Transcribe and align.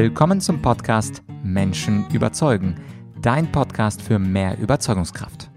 Willkommen 0.00 0.40
zum 0.40 0.62
Podcast 0.62 1.24
Menschen 1.42 2.08
überzeugen, 2.12 2.76
dein 3.20 3.50
Podcast 3.50 4.00
für 4.00 4.20
mehr 4.20 4.56
Überzeugungskraft. 4.56 5.50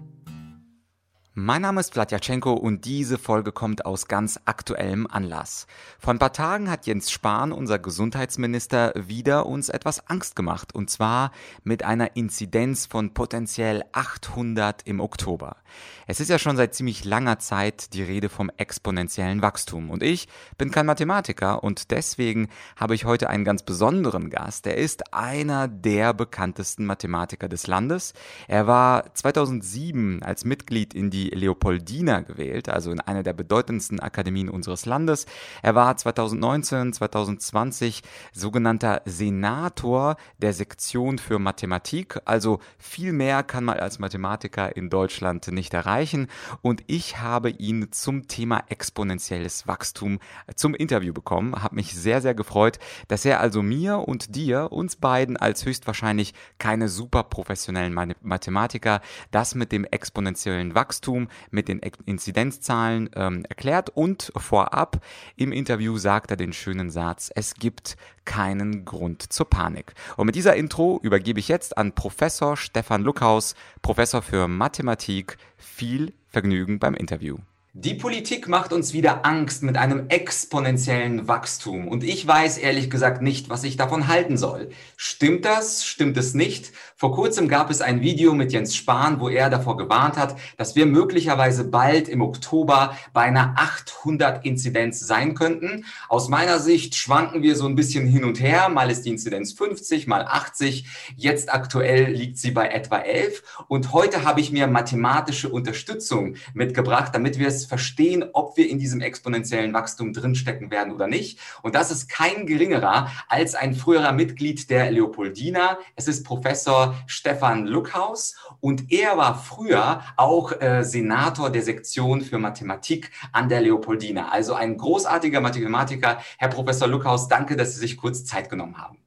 Mein 1.32 1.62
Name 1.62 1.78
ist 1.78 1.92
Vladyachenko 1.92 2.52
und 2.52 2.84
diese 2.84 3.18
Folge 3.18 3.52
kommt 3.52 3.86
aus 3.86 4.08
ganz 4.08 4.40
aktuellem 4.44 5.06
Anlass. 5.06 5.68
Vor 6.00 6.12
ein 6.12 6.18
paar 6.18 6.32
Tagen 6.32 6.68
hat 6.68 6.86
Jens 6.86 7.12
Spahn, 7.12 7.52
unser 7.52 7.78
Gesundheitsminister, 7.78 8.92
wieder 8.96 9.46
uns 9.46 9.68
etwas 9.68 10.08
Angst 10.08 10.34
gemacht 10.34 10.74
und 10.74 10.90
zwar 10.90 11.30
mit 11.62 11.84
einer 11.84 12.16
Inzidenz 12.16 12.86
von 12.86 13.14
potenziell 13.14 13.84
800 13.92 14.82
im 14.88 14.98
Oktober. 14.98 15.58
Es 16.06 16.20
ist 16.20 16.28
ja 16.28 16.38
schon 16.38 16.56
seit 16.56 16.74
ziemlich 16.74 17.04
langer 17.04 17.38
Zeit 17.38 17.94
die 17.94 18.02
Rede 18.02 18.28
vom 18.28 18.50
exponentiellen 18.56 19.40
Wachstum 19.40 19.90
und 19.90 20.02
ich 20.02 20.28
bin 20.58 20.70
kein 20.70 20.86
Mathematiker 20.86 21.62
und 21.62 21.90
deswegen 21.90 22.48
habe 22.76 22.94
ich 22.94 23.04
heute 23.04 23.30
einen 23.30 23.44
ganz 23.44 23.62
besonderen 23.62 24.28
Gast. 24.28 24.66
Er 24.66 24.76
ist 24.76 25.14
einer 25.14 25.68
der 25.68 26.12
bekanntesten 26.12 26.86
Mathematiker 26.86 27.48
des 27.48 27.66
Landes. 27.66 28.14
Er 28.48 28.66
war 28.66 29.14
2007 29.14 30.22
als 30.22 30.44
Mitglied 30.44 30.92
in 30.92 31.10
die 31.10 31.28
Leopoldina 31.30 32.20
gewählt, 32.20 32.68
also 32.68 32.90
in 32.90 33.00
einer 33.00 33.22
der 33.22 33.32
bedeutendsten 33.32 34.00
Akademien 34.00 34.48
unseres 34.48 34.86
Landes. 34.86 35.26
Er 35.62 35.74
war 35.74 35.96
2019, 35.96 36.92
2020 36.94 38.02
sogenannter 38.32 39.02
Senator 39.04 40.16
der 40.38 40.52
Sektion 40.52 41.18
für 41.18 41.38
Mathematik, 41.38 42.20
also 42.24 42.58
viel 42.78 43.12
mehr 43.12 43.42
kann 43.42 43.64
man 43.64 43.78
als 43.78 43.98
Mathematiker 43.98 44.76
in 44.76 44.90
Deutschland 44.90 45.46
nicht 45.48 45.61
erreichen. 45.70 46.28
Und 46.62 46.82
ich 46.86 47.18
habe 47.18 47.50
ihn 47.50 47.92
zum 47.92 48.28
Thema 48.28 48.64
exponentielles 48.68 49.66
Wachstum 49.66 50.18
zum 50.54 50.74
Interview 50.74 51.12
bekommen, 51.12 51.62
habe 51.62 51.76
mich 51.76 51.94
sehr, 51.94 52.20
sehr 52.20 52.34
gefreut, 52.34 52.78
dass 53.08 53.24
er 53.24 53.40
also 53.40 53.62
mir 53.62 53.98
und 54.08 54.34
dir, 54.34 54.72
uns 54.72 54.96
beiden 54.96 55.36
als 55.36 55.64
höchstwahrscheinlich 55.64 56.34
keine 56.58 56.88
super 56.88 57.24
professionellen 57.24 57.94
Mathematiker, 58.22 59.00
das 59.30 59.54
mit 59.54 59.72
dem 59.72 59.84
exponentiellen 59.84 60.74
Wachstum 60.74 61.02
Wachstum 61.02 61.28
mit 61.50 61.68
den 61.68 61.80
Inzidenzzahlen 62.06 63.10
ähm, 63.14 63.44
erklärt 63.48 63.90
und 63.90 64.32
vorab 64.36 65.00
im 65.36 65.52
Interview 65.52 65.96
sagt 65.96 66.30
er 66.30 66.36
den 66.36 66.52
schönen 66.52 66.90
Satz, 66.90 67.30
es 67.34 67.54
gibt 67.54 67.96
keinen 68.24 68.84
Grund 68.84 69.32
zur 69.32 69.48
Panik. 69.48 69.94
Und 70.16 70.26
mit 70.26 70.34
dieser 70.34 70.54
Intro 70.54 71.00
übergebe 71.02 71.40
ich 71.40 71.48
jetzt 71.48 71.76
an 71.76 71.92
Professor 71.92 72.56
Stefan 72.56 73.02
Luckhaus, 73.02 73.54
Professor 73.80 74.22
für 74.22 74.48
Mathematik. 74.48 75.38
Viel 75.62 76.12
Vergnügen 76.28 76.78
beim 76.78 76.94
Interview. 76.94 77.38
Die 77.74 77.94
Politik 77.94 78.48
macht 78.48 78.74
uns 78.74 78.92
wieder 78.92 79.24
Angst 79.24 79.62
mit 79.62 79.78
einem 79.78 80.10
exponentiellen 80.10 81.26
Wachstum. 81.26 81.88
Und 81.88 82.04
ich 82.04 82.26
weiß 82.26 82.58
ehrlich 82.58 82.90
gesagt 82.90 83.22
nicht, 83.22 83.48
was 83.48 83.64
ich 83.64 83.78
davon 83.78 84.08
halten 84.08 84.36
soll. 84.36 84.68
Stimmt 84.98 85.46
das? 85.46 85.86
Stimmt 85.86 86.18
es 86.18 86.34
nicht? 86.34 86.72
Vor 86.96 87.14
kurzem 87.14 87.48
gab 87.48 87.70
es 87.70 87.80
ein 87.80 88.02
Video 88.02 88.34
mit 88.34 88.52
Jens 88.52 88.76
Spahn, 88.76 89.20
wo 89.20 89.30
er 89.30 89.48
davor 89.48 89.78
gewarnt 89.78 90.18
hat, 90.18 90.36
dass 90.58 90.76
wir 90.76 90.84
möglicherweise 90.84 91.64
bald 91.64 92.10
im 92.10 92.20
Oktober 92.20 92.94
bei 93.14 93.22
einer 93.22 93.54
800 93.56 94.44
Inzidenz 94.44 95.00
sein 95.00 95.34
könnten. 95.34 95.86
Aus 96.10 96.28
meiner 96.28 96.58
Sicht 96.58 96.94
schwanken 96.94 97.42
wir 97.42 97.56
so 97.56 97.66
ein 97.66 97.74
bisschen 97.74 98.06
hin 98.06 98.24
und 98.24 98.38
her. 98.38 98.68
Mal 98.68 98.90
ist 98.90 99.06
die 99.06 99.10
Inzidenz 99.10 99.54
50, 99.54 100.06
mal 100.06 100.26
80. 100.26 101.14
Jetzt 101.16 101.50
aktuell 101.50 102.12
liegt 102.12 102.36
sie 102.36 102.50
bei 102.50 102.68
etwa 102.68 102.98
11. 102.98 103.64
Und 103.68 103.94
heute 103.94 104.24
habe 104.24 104.42
ich 104.42 104.52
mir 104.52 104.66
mathematische 104.66 105.48
Unterstützung 105.48 106.36
mitgebracht, 106.52 107.14
damit 107.14 107.38
wir 107.38 107.48
es 107.48 107.61
verstehen, 107.66 108.24
ob 108.32 108.56
wir 108.56 108.68
in 108.68 108.78
diesem 108.78 109.00
exponentiellen 109.00 109.72
Wachstum 109.72 110.12
drinstecken 110.12 110.70
werden 110.70 110.92
oder 110.92 111.06
nicht. 111.06 111.38
Und 111.62 111.74
das 111.74 111.90
ist 111.90 112.08
kein 112.08 112.46
geringerer 112.46 113.10
als 113.28 113.54
ein 113.54 113.74
früherer 113.74 114.12
Mitglied 114.12 114.70
der 114.70 114.90
Leopoldina. 114.90 115.78
Es 115.96 116.08
ist 116.08 116.24
Professor 116.24 116.94
Stefan 117.06 117.66
Luckhaus 117.66 118.36
und 118.60 118.90
er 118.92 119.16
war 119.16 119.34
früher 119.36 120.02
auch 120.16 120.52
äh, 120.60 120.82
Senator 120.84 121.50
der 121.50 121.62
Sektion 121.62 122.20
für 122.20 122.38
Mathematik 122.38 123.10
an 123.32 123.48
der 123.48 123.60
Leopoldina. 123.60 124.28
Also 124.30 124.54
ein 124.54 124.76
großartiger 124.76 125.40
Mathematiker. 125.40 126.18
Herr 126.38 126.48
Professor 126.48 126.88
Luckhaus, 126.88 127.28
danke, 127.28 127.56
dass 127.56 127.74
Sie 127.74 127.80
sich 127.80 127.96
kurz 127.96 128.24
Zeit 128.24 128.50
genommen 128.50 128.78
haben. 128.78 128.98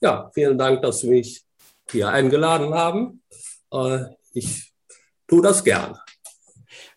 Ja, 0.00 0.30
vielen 0.34 0.58
Dank, 0.58 0.82
dass 0.82 1.00
Sie 1.00 1.08
mich 1.08 1.44
hier 1.90 2.08
eingeladen 2.08 2.74
haben. 2.74 3.22
Äh, 3.72 4.04
ich 4.32 4.72
tue 5.26 5.42
das 5.42 5.64
gern. 5.64 5.96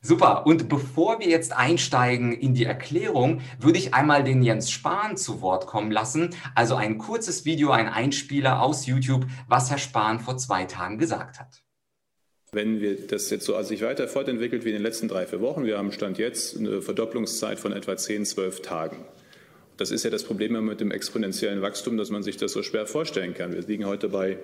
Super. 0.02 0.46
Und 0.46 0.70
bevor 0.70 1.20
wir 1.20 1.28
jetzt 1.28 1.52
einsteigen 1.56 2.34
in 2.34 2.54
die 2.54 2.66
Erklärung, 2.66 3.42
würde 3.60 3.80
ich 3.80 3.94
einmal 3.94 4.24
den 4.24 4.42
Jens 4.42 4.72
Spahn 4.72 5.18
zu 5.18 5.42
Wort 5.42 5.66
kommen 5.68 5.92
lassen. 5.92 6.36
Also 6.56 6.76
ein 6.76 6.98
kurzes 6.98 7.46
Video, 7.46 7.72
ein 7.72 7.90
Einspieler 7.90 8.62
aus 8.62 8.86
YouTube, 8.86 9.26
was 9.48 9.70
Herr 9.70 9.78
Spahn 9.78 10.20
vor 10.20 10.38
zwei 10.38 10.66
Tagen 10.66 10.98
gesagt 10.98 11.40
hat. 11.40 11.64
Wenn 12.52 12.80
wir 12.80 12.96
das 13.08 13.30
jetzt 13.30 13.46
so 13.46 13.56
also 13.56 13.70
sich 13.70 13.82
weiter 13.82 14.08
fortentwickelt 14.08 14.64
wie 14.64 14.70
in 14.70 14.76
den 14.76 14.84
letzten 14.84 15.10
drei, 15.10 15.28
vier 15.28 15.42
Wochen, 15.42 15.66
wir 15.66 15.78
haben 15.78 15.92
Stand 15.92 16.18
jetzt 16.18 16.58
eine 16.58 16.82
Verdopplungszeit 16.82 17.60
von 17.60 17.74
etwa 17.74 17.98
10, 17.98 18.26
12 18.26 18.62
Tagen. 18.62 19.06
Das 19.76 19.92
ist 19.92 20.04
ja 20.04 20.10
das 20.10 20.24
Problem 20.24 20.66
mit 20.66 20.80
dem 20.80 20.92
exponentiellen 20.92 21.62
Wachstum, 21.62 21.98
dass 21.98 22.10
man 22.10 22.24
sich 22.24 22.38
das 22.38 22.54
so 22.54 22.64
schwer 22.64 22.88
vorstellen 22.88 23.34
kann. 23.34 23.54
Wir 23.54 23.62
liegen 23.62 23.86
heute 23.86 24.10
bei 24.10 24.38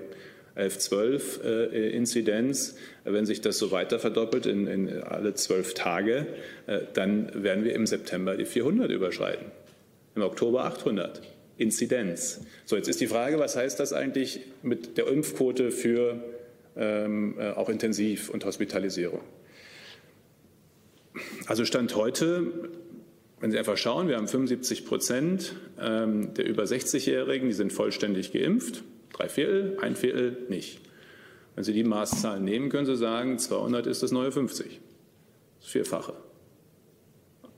11, 0.55 0.79
12 0.79 1.43
äh, 1.43 1.89
Inzidenz. 1.89 2.75
Wenn 3.03 3.25
sich 3.25 3.41
das 3.41 3.57
so 3.57 3.71
weiter 3.71 3.99
verdoppelt 3.99 4.45
in, 4.45 4.67
in 4.67 5.03
alle 5.03 5.33
zwölf 5.33 5.73
Tage, 5.73 6.27
äh, 6.67 6.81
dann 6.93 7.43
werden 7.43 7.63
wir 7.63 7.73
im 7.73 7.87
September 7.87 8.37
die 8.37 8.45
400 8.45 8.91
überschreiten. 8.91 9.47
Im 10.15 10.21
Oktober 10.21 10.65
800. 10.65 11.21
Inzidenz. 11.57 12.41
So, 12.65 12.75
jetzt 12.75 12.87
ist 12.87 12.99
die 12.99 13.07
Frage, 13.07 13.39
was 13.39 13.55
heißt 13.55 13.79
das 13.79 13.93
eigentlich 13.93 14.41
mit 14.63 14.97
der 14.97 15.07
Impfquote 15.07 15.71
für 15.71 16.23
ähm, 16.75 17.35
äh, 17.37 17.51
auch 17.51 17.69
Intensiv- 17.69 18.29
und 18.29 18.43
Hospitalisierung? 18.43 19.21
Also 21.45 21.63
Stand 21.65 21.95
heute, 21.95 22.51
wenn 23.39 23.51
Sie 23.51 23.59
einfach 23.59 23.77
schauen, 23.77 24.07
wir 24.07 24.17
haben 24.17 24.27
75 24.27 24.85
Prozent 24.85 25.55
ähm, 25.79 26.33
der 26.33 26.47
über 26.47 26.63
60-Jährigen, 26.63 27.49
die 27.49 27.53
sind 27.53 27.71
vollständig 27.71 28.33
geimpft. 28.33 28.83
Drei 29.13 29.29
Viertel, 29.29 29.77
ein 29.81 29.95
Viertel 29.95 30.37
nicht. 30.49 30.81
Wenn 31.55 31.63
Sie 31.63 31.73
die 31.73 31.83
Maßzahlen 31.83 32.43
nehmen, 32.43 32.69
können 32.69 32.85
Sie 32.85 32.97
sagen, 32.97 33.37
200 33.37 33.87
ist 33.87 34.03
das 34.03 34.11
neue 34.11 34.31
50. 34.31 34.79
Das 35.61 35.69
Vierfache. 35.69 36.13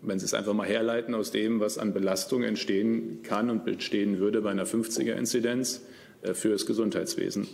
Wenn 0.02 0.20
Sie 0.20 0.26
es 0.26 0.34
einfach 0.34 0.54
mal 0.54 0.68
herleiten 0.68 1.16
aus 1.16 1.32
dem, 1.32 1.60
was 1.60 1.78
an 1.78 1.94
Belastung 1.94 2.44
entstehen 2.44 3.24
kann 3.24 3.50
und 3.50 3.68
entstehen 3.68 4.20
würde 4.20 4.42
bei 4.42 4.52
einer 4.52 4.68
50er-Inzidenz 4.68 5.82
äh, 6.22 6.34
für 6.34 6.50
das 6.50 6.66
Gesundheitswesen. 6.66 7.48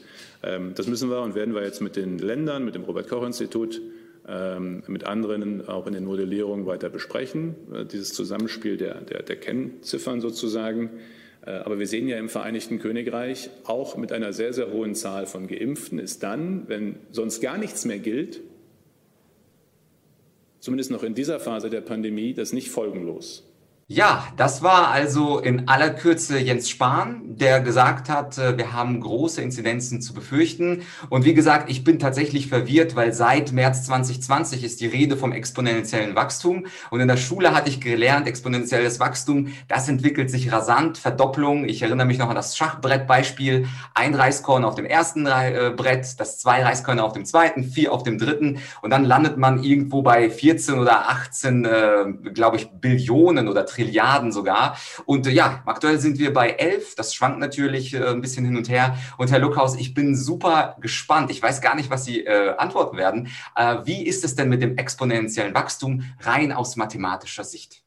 Ähm, 0.44 0.74
das 0.76 0.88
müssen 0.88 1.10
wir 1.10 1.22
und 1.22 1.36
werden 1.36 1.54
wir 1.54 1.64
jetzt 1.64 1.82
mit 1.82 1.96
den 1.96 2.18
Ländern, 2.18 2.66
mit 2.66 2.76
dem 2.76 2.84
Robert-Koch-Institut, 2.84 3.80
ähm, 4.28 4.84
mit 4.88 5.06
anderen 5.06 5.68
auch 5.68 5.88
in 5.88 5.94
den 5.94 6.06
Modellierungen 6.06 6.66
weiter 6.66 6.90
besprechen. 6.90 7.56
Äh, 7.74 7.86
dieses 7.86 8.14
Zusammenspiel 8.14 8.78
der, 8.78 9.02
der, 9.02 9.22
der 9.24 9.36
Kennziffern 9.36 10.22
sozusagen. 10.22 10.90
Äh, 11.46 11.52
aber 11.52 11.80
wir 11.80 11.88
sehen 11.88 12.08
ja 12.08 12.18
im 12.18 12.30
Vereinigten 12.30 12.80
Königreich, 12.80 13.50
auch 13.66 13.98
mit 13.98 14.12
einer 14.12 14.34
sehr, 14.34 14.54
sehr 14.54 14.72
hohen 14.72 14.96
Zahl 14.96 15.26
von 15.26 15.48
Geimpften 15.48 16.00
ist 16.00 16.24
dann, 16.24 16.68
wenn 16.68 16.98
sonst 17.12 17.42
gar 17.42 17.58
nichts 17.58 17.86
mehr 17.86 18.00
gilt, 18.00 18.42
zumindest 20.60 20.92
noch 20.92 21.04
in 21.04 21.16
dieser 21.16 21.40
Phase 21.40 21.70
der 21.70 21.82
Pandemie, 21.82 22.34
das 22.34 22.54
nicht 22.54 22.70
folgenlos. 22.70 23.51
Ja, 23.94 24.26
das 24.38 24.64
war 24.64 24.88
also 24.88 25.40
in 25.40 25.68
aller 25.68 25.90
Kürze 25.90 26.40
Jens 26.40 26.70
Spahn, 26.70 27.24
der 27.26 27.60
gesagt 27.60 28.08
hat, 28.08 28.38
äh, 28.38 28.58
wir 28.58 28.72
haben 28.72 29.02
große 29.02 29.42
Inzidenzen 29.42 30.02
zu 30.02 30.14
befürchten. 30.14 30.84
Und 31.10 31.26
wie 31.26 31.34
gesagt, 31.34 31.70
ich 31.70 31.84
bin 31.84 32.00
tatsächlich 32.00 32.48
verwirrt, 32.48 32.96
weil 32.96 33.12
seit 33.12 33.52
März 33.52 33.88
2020 33.88 34.64
ist 34.64 34.80
die 34.80 34.88
Rede 34.88 35.18
vom 35.18 35.34
exponentiellen 35.34 36.16
Wachstum. 36.16 36.68
Und 36.90 37.02
in 37.02 37.10
der 37.10 37.18
Schule 37.18 37.54
hatte 37.54 37.68
ich 37.68 37.82
gelernt, 37.82 38.30
exponentielles 38.30 39.02
Wachstum, 39.02 39.52
das 39.68 39.90
entwickelt 39.90 40.32
sich 40.32 40.54
rasant, 40.54 40.98
Verdopplung. 40.98 41.68
Ich 41.68 41.82
erinnere 41.82 42.08
mich 42.08 42.18
noch 42.18 42.30
an 42.30 42.36
das 42.36 42.56
Schachbrettbeispiel. 42.56 43.68
Ein 43.94 44.16
Reiskorn 44.16 44.64
auf 44.64 44.76
dem 44.76 44.86
ersten 44.86 45.26
äh, 45.26 45.74
Brett, 45.76 46.18
das 46.18 46.40
zwei 46.40 46.64
Reiskörner 46.64 47.04
auf 47.04 47.12
dem 47.12 47.26
zweiten, 47.26 47.66
vier 47.66 47.92
auf 47.92 48.04
dem 48.04 48.18
dritten. 48.18 48.60
Und 48.82 48.92
dann 48.92 49.04
landet 49.04 49.36
man 49.36 49.62
irgendwo 49.62 50.02
bei 50.02 50.30
14 50.30 50.80
oder 50.80 51.10
18, 51.10 51.66
äh, 51.66 52.06
glaube 52.34 52.56
ich, 52.56 52.70
Billionen 52.72 53.50
oder 53.50 53.66
Trillionen 53.66 53.81
Trilliarden 53.82 54.32
sogar. 54.32 54.78
Und 55.06 55.28
äh, 55.28 55.32
ja, 55.32 55.64
aktuell 55.66 56.00
sind 56.00 56.20
wir 56.20 56.34
bei 56.34 56.52
11. 56.52 56.96
Das 56.96 57.14
schwankt 57.14 57.40
natürlich 57.40 57.94
äh, 57.94 58.04
ein 58.08 58.22
bisschen 58.22 58.46
hin 58.46 58.58
und 58.58 58.70
her. 58.70 58.96
Und 59.18 59.32
Herr 59.32 59.40
Luckhaus, 59.40 59.76
ich 59.76 59.94
bin 59.94 60.16
super 60.16 60.76
gespannt. 60.80 61.32
Ich 61.32 61.42
weiß 61.42 61.62
gar 61.62 61.76
nicht, 61.76 61.90
was 61.90 62.06
Sie 62.06 62.26
äh, 62.26 62.56
antworten 62.58 62.98
werden. 62.98 63.30
Äh, 63.56 63.78
wie 63.84 64.06
ist 64.06 64.24
es 64.24 64.36
denn 64.36 64.50
mit 64.50 64.62
dem 64.62 64.78
exponentiellen 64.78 65.54
Wachstum 65.54 66.04
rein 66.22 66.52
aus 66.52 66.76
mathematischer 66.76 67.44
Sicht? 67.44 67.82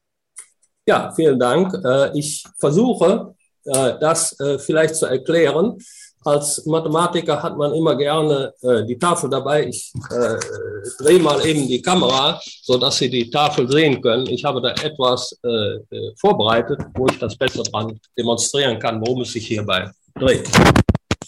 Ja, 0.85 1.11
vielen 1.15 1.39
Dank. 1.39 1.73
Äh, 1.83 2.17
ich 2.17 2.45
versuche, 2.57 3.35
äh, 3.65 3.93
das 3.99 4.37
vielleicht 4.63 4.95
zu 4.95 5.05
erklären. 5.07 5.77
Als 6.25 6.65
Mathematiker 6.65 7.41
hat 7.43 7.55
man 7.55 7.71
immer 7.75 7.95
gerne 7.95 8.51
äh, 8.63 8.83
die 8.83 8.97
Tafel 8.97 9.29
dabei. 9.29 9.67
Ich 9.67 9.93
äh, 10.09 10.35
drehe 10.97 11.19
mal 11.19 11.45
eben 11.45 11.67
die 11.67 11.79
Kamera, 11.79 12.41
so 12.63 12.79
dass 12.79 12.97
Sie 12.97 13.11
die 13.11 13.29
Tafel 13.29 13.69
sehen 13.69 14.01
können. 14.01 14.25
Ich 14.25 14.43
habe 14.43 14.59
da 14.59 14.71
etwas 14.71 15.37
äh, 15.43 15.47
äh, 15.47 16.15
vorbereitet, 16.19 16.81
wo 16.95 17.05
ich 17.05 17.19
das 17.19 17.35
besser 17.37 17.61
dran 17.61 17.99
demonstrieren 18.17 18.79
kann, 18.79 18.99
worum 19.01 19.21
es 19.21 19.33
sich 19.33 19.45
hierbei 19.45 19.91
dreht. 20.15 20.49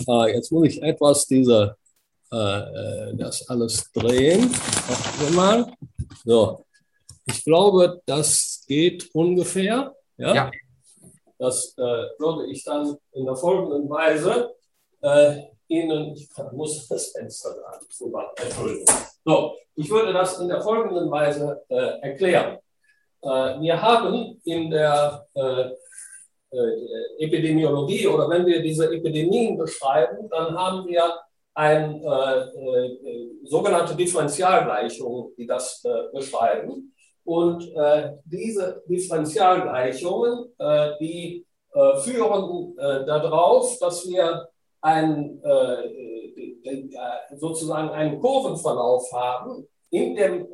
Äh, 0.07 0.33
jetzt 0.33 0.51
muss 0.51 0.69
ich 0.69 0.81
etwas 0.81 1.27
diese, 1.27 1.75
äh, 2.31 3.13
das 3.13 3.47
alles 3.49 3.91
drehen. 3.91 4.49
Warten 4.49 5.19
wir 5.19 5.35
mal. 5.35 5.73
So, 6.25 6.65
ich 7.23 7.43
glaube, 7.43 8.01
das 8.07 8.63
geht 8.67 9.13
ungefähr. 9.13 9.93
Ja. 10.17 10.33
ja. 10.33 10.51
Das 11.37 11.75
würde 11.77 12.51
ich 12.51 12.63
dann 12.63 12.97
in 13.11 13.25
der 13.25 13.35
folgenden 13.35 13.87
Weise 13.87 14.56
äh, 15.07 15.43
Ihnen, 15.69 16.13
ich 16.13 16.29
muss 16.53 16.87
das 16.87 17.11
Fenster 17.11 17.55
da, 17.61 17.79
Entschuldigung. 18.41 18.85
So, 19.25 19.55
ich 19.75 19.89
würde 19.89 20.13
das 20.13 20.39
in 20.39 20.47
der 20.47 20.61
folgenden 20.61 21.11
Weise 21.11 21.61
äh, 21.69 21.99
erklären. 22.01 22.57
Äh, 23.21 23.59
wir 23.59 23.81
haben 23.81 24.39
in 24.45 24.69
der 24.69 25.25
äh, 25.33 25.71
äh, 26.51 27.25
Epidemiologie 27.25 28.07
oder 28.07 28.29
wenn 28.29 28.45
wir 28.45 28.61
diese 28.61 28.85
Epidemien 28.93 29.57
beschreiben, 29.57 30.29
dann 30.29 30.57
haben 30.57 30.87
wir 30.87 31.03
eine 31.53 32.51
sogenannte 33.45 33.95
Differentialgleichung, 33.95 35.31
die 35.35 35.47
das 35.47 35.83
beschreiben. 36.13 36.93
Und 37.23 37.67
diese 38.25 38.83
Differentialgleichungen, 38.87 40.53
die 41.01 41.47
führen 42.03 42.75
darauf, 42.77 43.75
dass 43.79 44.07
wir 44.07 44.47
ein, 44.81 45.41
sozusagen 47.35 47.89
einen 47.89 48.19
Kurvenverlauf 48.19 49.11
haben, 49.11 49.67
in 49.89 50.15
dem, 50.15 50.47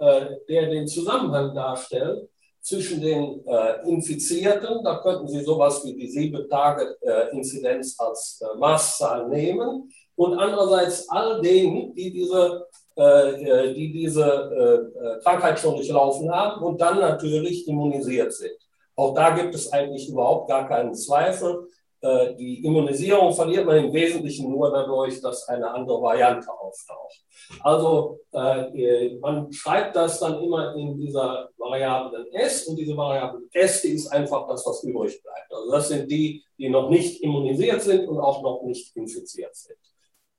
der 0.48 0.70
den 0.70 0.88
Zusammenhang 0.88 1.54
darstellt 1.56 2.30
zwischen 2.64 3.02
den 3.02 3.46
äh, 3.46 3.90
Infizierten, 3.90 4.84
da 4.84 5.00
könnten 5.00 5.28
Sie 5.28 5.44
sowas 5.44 5.84
wie 5.84 5.94
die 5.94 6.08
sieben 6.08 6.48
Tage 6.50 6.96
äh, 7.02 7.36
Inzidenz 7.36 8.00
als 8.00 8.42
äh, 8.42 8.58
Maßzahl 8.58 9.28
nehmen, 9.28 9.92
und 10.16 10.38
andererseits 10.38 11.10
all 11.10 11.42
denen, 11.42 11.94
die 11.94 12.12
diese, 12.12 12.68
äh, 12.96 13.42
äh, 13.42 13.74
die 13.74 13.92
diese 13.92 14.24
äh, 14.24 15.24
Krankheit 15.24 15.60
schon 15.60 15.76
durchlaufen 15.76 16.32
haben 16.32 16.64
und 16.64 16.80
dann 16.80 17.00
natürlich 17.00 17.68
immunisiert 17.68 18.32
sind. 18.32 18.54
Auch 18.96 19.14
da 19.14 19.32
gibt 19.32 19.56
es 19.56 19.74
eigentlich 19.74 20.08
überhaupt 20.08 20.48
gar 20.48 20.68
keinen 20.68 20.94
Zweifel. 20.94 21.68
Äh, 22.04 22.36
die 22.36 22.66
Immunisierung 22.66 23.34
verliert 23.34 23.66
man 23.66 23.78
im 23.78 23.94
Wesentlichen 23.94 24.52
nur 24.52 24.70
dadurch, 24.70 25.22
dass 25.22 25.48
eine 25.48 25.72
andere 25.72 26.02
Variante 26.02 26.52
auftaucht. 26.52 27.24
Also 27.62 28.20
äh, 28.34 29.16
man 29.22 29.50
schreibt 29.54 29.96
das 29.96 30.20
dann 30.20 30.44
immer 30.44 30.76
in 30.76 31.00
dieser 31.00 31.50
Variablen 31.58 32.28
S 32.34 32.68
und 32.68 32.76
diese 32.76 32.98
Variable 32.98 33.44
S, 33.54 33.84
die 33.84 33.94
ist 33.94 34.08
einfach 34.08 34.46
das, 34.50 34.66
was 34.66 34.84
übrig 34.84 35.24
bleibt. 35.24 35.54
Also 35.54 35.72
das 35.72 35.88
sind 35.88 36.12
die, 36.12 36.44
die 36.58 36.68
noch 36.68 36.90
nicht 36.90 37.24
immunisiert 37.24 37.82
sind 37.82 38.06
und 38.10 38.20
auch 38.20 38.42
noch 38.42 38.64
nicht 38.64 38.94
infiziert 38.98 39.56
sind. 39.56 39.78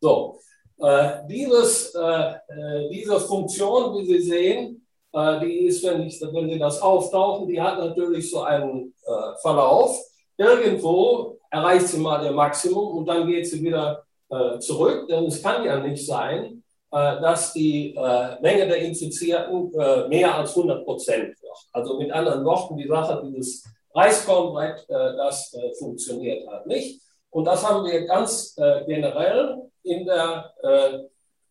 So, 0.00 0.38
äh, 0.81 1.26
dieses, 1.26 1.96
diese 2.90 3.20
Funktion, 3.20 3.96
wie 3.96 4.05
Sie 4.05 4.20
sehen, 4.20 4.87
die 5.14 5.67
ist, 5.67 5.82
wenn, 5.84 6.02
ich, 6.02 6.20
wenn 6.20 6.50
Sie 6.50 6.58
das 6.58 6.82
auftauchen, 6.82 7.49
die 7.49 7.60
hat 7.60 7.78
natürlich 7.78 8.31
so 8.31 8.43
einen 8.43 8.93
Verlauf. 9.40 9.96
Irgendwo 10.37 11.33
erreicht 11.55 11.89
sie 11.89 11.99
mal 11.99 12.25
ihr 12.25 12.33
Maximum 12.33 12.99
und 12.99 13.06
dann 13.06 13.27
geht 13.27 13.47
sie 13.47 13.62
wieder 13.62 14.05
äh, 14.29 14.59
zurück, 14.59 15.06
denn 15.09 15.25
es 15.27 15.43
kann 15.43 15.65
ja 15.65 15.79
nicht 15.79 16.05
sein, 16.05 16.62
äh, 16.91 17.21
dass 17.21 17.53
die 17.53 17.95
äh, 17.95 18.41
Menge 18.41 18.67
der 18.67 18.79
Infizierten 18.79 19.73
äh, 19.75 20.09
mehr 20.09 20.35
als 20.35 20.56
100 20.56 20.85
Prozent 20.85 21.41
wird. 21.41 21.59
Also 21.73 21.99
mit 21.99 22.11
anderen 22.11 22.45
Worten, 22.45 22.77
die 22.77 22.89
Sache 22.89 23.23
dieses 23.25 23.65
Reiskornbrett, 23.95 24.81
äh, 24.89 25.17
das 25.17 25.55
äh, 25.55 25.73
funktioniert 25.79 26.47
halt 26.49 26.67
nicht. 26.67 27.01
Und 27.31 27.45
das 27.45 27.69
haben 27.69 27.85
wir 27.85 28.06
ganz 28.06 28.55
generell 28.87 29.56
in 29.83 30.06
der, 30.06 30.55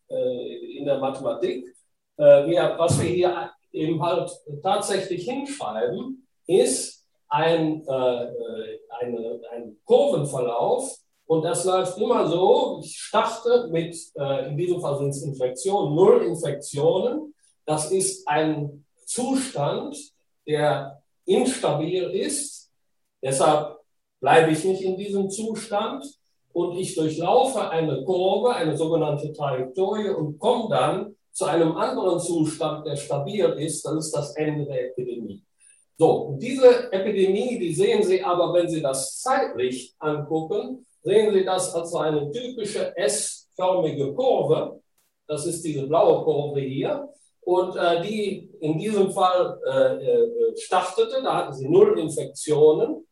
in 0.08 0.86
der 0.86 0.98
Mathematik. 0.98 1.76
Wir, 2.16 2.74
was 2.78 2.98
wir 3.02 3.10
hier 3.10 3.50
eben 3.70 4.02
halt 4.02 4.30
tatsächlich 4.62 5.24
hinschreiben, 5.24 6.26
ist, 6.46 7.03
ein, 7.28 7.86
äh, 7.86 8.26
eine, 9.00 9.40
ein 9.52 9.76
Kurvenverlauf 9.84 10.98
und 11.26 11.42
das 11.42 11.64
läuft 11.64 11.98
immer 11.98 12.26
so, 12.28 12.80
ich 12.82 12.98
starte 12.98 13.68
mit, 13.70 13.96
äh, 14.16 14.48
in 14.48 14.56
diesem 14.56 14.80
Fall 14.80 14.98
sind 14.98 15.08
es 15.08 15.22
Infektionen, 15.22 15.94
null 15.94 16.22
Infektionen. 16.22 17.34
Das 17.64 17.90
ist 17.90 18.28
ein 18.28 18.84
Zustand, 19.06 19.96
der 20.46 21.02
instabil 21.24 22.10
ist. 22.10 22.70
Deshalb 23.22 23.78
bleibe 24.20 24.52
ich 24.52 24.64
nicht 24.64 24.82
in 24.82 24.98
diesem 24.98 25.30
Zustand 25.30 26.04
und 26.52 26.76
ich 26.76 26.94
durchlaufe 26.94 27.70
eine 27.70 28.04
Kurve, 28.04 28.54
eine 28.54 28.76
sogenannte 28.76 29.32
Trajektorie 29.32 30.10
und 30.10 30.38
komme 30.38 30.68
dann 30.68 31.16
zu 31.32 31.46
einem 31.46 31.76
anderen 31.76 32.20
Zustand, 32.20 32.86
der 32.86 32.96
stabil 32.96 33.44
ist. 33.58 33.84
Das 33.84 33.94
ist 33.94 34.12
das 34.12 34.36
Ende 34.36 34.66
der 34.66 34.90
Epidemie. 34.90 35.42
So, 35.96 36.36
diese 36.40 36.92
Epidemie, 36.92 37.58
die 37.58 37.72
sehen 37.72 38.02
Sie 38.02 38.22
aber, 38.22 38.52
wenn 38.52 38.68
Sie 38.68 38.82
das 38.82 39.20
zeitlich 39.20 39.94
angucken, 39.98 40.84
sehen 41.02 41.32
Sie 41.32 41.44
das 41.44 41.72
als 41.74 41.94
eine 41.94 42.30
typische 42.32 42.96
S-förmige 42.96 44.12
Kurve. 44.14 44.80
Das 45.28 45.46
ist 45.46 45.64
diese 45.64 45.86
blaue 45.86 46.24
Kurve 46.24 46.60
hier. 46.60 47.08
Und 47.42 47.76
äh, 47.76 48.02
die 48.02 48.50
in 48.60 48.78
diesem 48.78 49.10
Fall 49.12 49.58
äh, 49.66 50.04
äh 50.04 50.56
startete, 50.56 51.22
da 51.22 51.36
hatten 51.36 51.54
sie 51.54 51.68
null 51.68 51.98
Infektionen. 51.98 53.06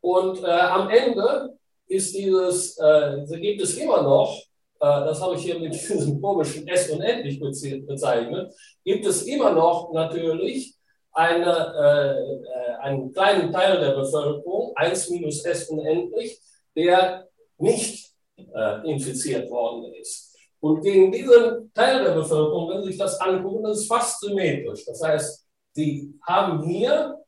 Und 0.00 0.42
äh, 0.42 0.46
am 0.46 0.90
Ende 0.90 1.56
ist 1.86 2.14
dieses, 2.14 2.76
äh, 2.78 3.24
gibt 3.40 3.62
es 3.62 3.76
immer 3.78 4.02
noch, 4.02 4.38
äh, 4.80 5.04
das 5.06 5.20
habe 5.20 5.36
ich 5.36 5.42
hier 5.42 5.58
mit 5.58 5.72
diesem 5.74 6.20
komischen 6.20 6.66
S 6.68 6.90
unendlich 6.90 7.38
bezeichnet, 7.40 8.52
gibt 8.84 9.06
es 9.06 9.22
immer 9.22 9.52
noch 9.52 9.92
natürlich 9.92 10.75
eine, 11.16 12.44
äh, 12.52 12.82
einen 12.82 13.12
kleinen 13.12 13.50
Teil 13.50 13.80
der 13.80 13.92
Bevölkerung, 13.92 14.72
1 14.76 15.10
minus 15.10 15.44
S 15.44 15.68
unendlich, 15.70 16.38
der 16.76 17.26
nicht 17.58 18.12
äh, 18.36 18.90
infiziert 18.90 19.50
worden 19.50 19.94
ist. 19.94 20.36
Und 20.60 20.82
gegen 20.82 21.10
diesen 21.10 21.72
Teil 21.72 22.04
der 22.04 22.12
Bevölkerung, 22.12 22.70
wenn 22.70 22.82
Sie 22.82 22.88
sich 22.88 22.98
das 22.98 23.18
angucken, 23.20 23.64
das 23.64 23.78
ist 23.78 23.88
fast 23.88 24.20
symmetrisch. 24.20 24.84
Das 24.84 25.02
heißt, 25.02 25.46
Sie 25.72 26.14
haben 26.26 26.62
hier, 26.64 27.18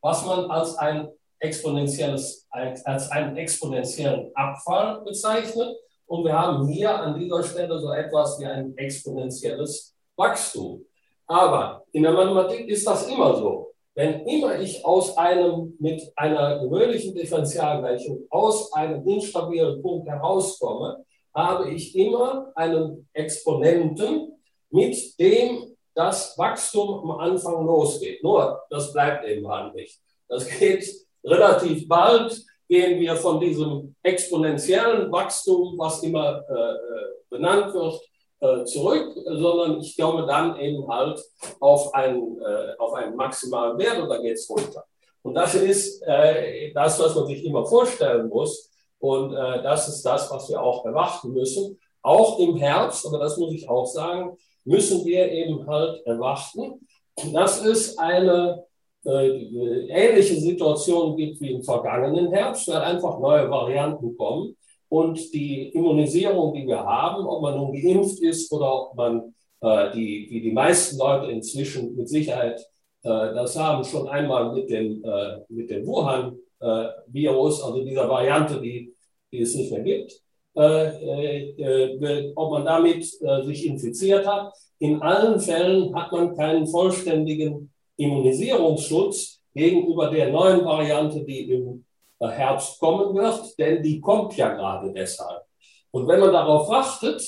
was 0.00 0.24
man 0.24 0.50
als 0.50 0.76
ein 0.76 1.08
exponentielles, 1.38 2.46
als 2.50 3.10
einen 3.10 3.36
exponentiellen 3.36 4.30
Abfall 4.34 5.02
bezeichnet. 5.02 5.76
Und 6.06 6.24
wir 6.24 6.32
haben 6.32 6.66
hier 6.66 6.92
an 6.92 7.18
dieser 7.18 7.42
Stelle 7.44 7.78
so 7.78 7.92
etwas 7.92 8.40
wie 8.40 8.46
ein 8.46 8.76
exponentielles 8.76 9.94
Wachstum. 10.16 10.84
Aber 11.28 11.84
in 11.92 12.02
der 12.02 12.12
Mathematik 12.12 12.68
ist 12.68 12.86
das 12.86 13.06
immer 13.06 13.36
so. 13.36 13.72
Wenn 13.94 14.26
immer 14.26 14.58
ich 14.60 14.84
aus 14.84 15.16
einem, 15.16 15.76
mit 15.78 16.00
einer 16.16 16.60
gewöhnlichen 16.60 17.14
Differentialgleichung 17.14 18.26
aus 18.30 18.72
einem 18.72 19.06
instabilen 19.06 19.82
Punkt 19.82 20.08
herauskomme, 20.08 21.04
habe 21.34 21.70
ich 21.70 21.94
immer 21.96 22.50
einen 22.54 23.08
Exponenten, 23.12 24.32
mit 24.70 25.18
dem 25.18 25.76
das 25.94 26.38
Wachstum 26.38 27.10
am 27.10 27.18
Anfang 27.18 27.66
losgeht. 27.66 28.22
Nur, 28.22 28.62
das 28.70 28.92
bleibt 28.92 29.26
eben 29.26 29.48
halt 29.48 29.74
nicht. 29.74 30.00
Das 30.28 30.46
geht 30.46 30.88
relativ 31.24 31.88
bald, 31.88 32.40
gehen 32.68 33.00
wir 33.00 33.16
von 33.16 33.40
diesem 33.40 33.94
exponentiellen 34.02 35.10
Wachstum, 35.10 35.74
was 35.76 36.02
immer 36.02 36.42
äh, 36.48 36.54
äh 36.54 37.08
benannt 37.30 37.74
wird, 37.74 38.00
äh, 38.40 38.64
zurück, 38.64 39.16
sondern 39.24 39.80
ich 39.80 39.96
komme 39.96 40.26
dann 40.26 40.58
eben 40.58 40.86
halt 40.88 41.20
auf 41.60 41.92
einen, 41.94 42.40
äh, 42.40 42.76
auf 42.78 42.94
einen 42.94 43.16
maximalen 43.16 43.78
Wert 43.78 44.00
und 44.00 44.08
dann 44.08 44.22
geht 44.22 44.34
es 44.34 44.48
runter. 44.48 44.84
Und 45.22 45.34
das 45.34 45.54
ist 45.54 46.02
äh, 46.06 46.72
das, 46.72 47.00
was 47.00 47.14
man 47.14 47.26
sich 47.26 47.44
immer 47.44 47.66
vorstellen 47.66 48.28
muss. 48.28 48.70
Und 48.98 49.34
äh, 49.34 49.62
das 49.62 49.88
ist 49.88 50.02
das, 50.02 50.30
was 50.30 50.48
wir 50.48 50.62
auch 50.62 50.84
erwarten 50.84 51.32
müssen. 51.32 51.78
Auch 52.02 52.38
im 52.38 52.56
Herbst, 52.56 53.06
aber 53.06 53.18
das 53.18 53.36
muss 53.36 53.52
ich 53.52 53.68
auch 53.68 53.86
sagen, 53.86 54.36
müssen 54.64 55.04
wir 55.04 55.30
eben 55.30 55.66
halt 55.66 56.04
erwarten, 56.06 56.86
dass 57.32 57.64
es 57.64 57.98
eine 57.98 58.64
äh, 59.04 59.88
ähnliche 59.88 60.36
Situation 60.36 61.16
gibt 61.16 61.40
wie 61.40 61.52
im 61.52 61.62
vergangenen 61.62 62.30
Herbst, 62.32 62.68
weil 62.68 62.82
einfach 62.82 63.18
neue 63.18 63.50
Varianten 63.50 64.16
kommen 64.16 64.56
und 64.88 65.32
die 65.34 65.68
Immunisierung, 65.68 66.54
die 66.54 66.66
wir 66.66 66.84
haben, 66.84 67.26
ob 67.26 67.42
man 67.42 67.56
nun 67.56 67.72
geimpft 67.72 68.20
ist 68.20 68.50
oder 68.52 68.90
ob 68.90 68.96
man, 68.96 69.34
äh, 69.60 69.92
die, 69.92 70.26
wie 70.30 70.40
die 70.40 70.52
meisten 70.52 70.98
Leute 70.98 71.30
inzwischen 71.30 71.94
mit 71.96 72.08
Sicherheit 72.08 72.60
äh, 73.02 73.08
das 73.08 73.58
haben, 73.58 73.84
schon 73.84 74.08
einmal 74.08 74.52
mit 74.54 74.70
dem, 74.70 75.04
äh, 75.04 75.38
mit 75.48 75.70
dem 75.70 75.86
Wuhan-Virus, 75.86 77.62
also 77.62 77.84
dieser 77.84 78.08
Variante, 78.08 78.60
die, 78.60 78.94
die 79.30 79.42
es 79.42 79.54
nicht 79.54 79.70
mehr 79.70 79.82
gibt, 79.82 80.20
äh, 80.58 81.50
äh, 81.52 82.32
ob 82.34 82.50
man 82.50 82.64
damit 82.64 83.04
äh, 83.20 83.44
sich 83.44 83.66
infiziert 83.66 84.26
hat. 84.26 84.52
In 84.80 85.00
allen 85.00 85.38
Fällen 85.38 85.94
hat 85.94 86.10
man 86.10 86.36
keinen 86.36 86.66
vollständigen 86.66 87.72
Immunisierungsschutz 87.96 89.40
gegenüber 89.54 90.10
der 90.10 90.30
neuen 90.30 90.64
Variante, 90.64 91.24
die 91.24 91.50
im 91.50 91.84
Herbst 92.20 92.78
kommen 92.80 93.14
wird, 93.14 93.58
denn 93.58 93.82
die 93.82 94.00
kommt 94.00 94.36
ja 94.36 94.54
gerade 94.54 94.92
deshalb. 94.92 95.42
Und 95.90 96.08
wenn 96.08 96.20
man 96.20 96.32
darauf 96.32 96.68
wartet, 96.68 97.22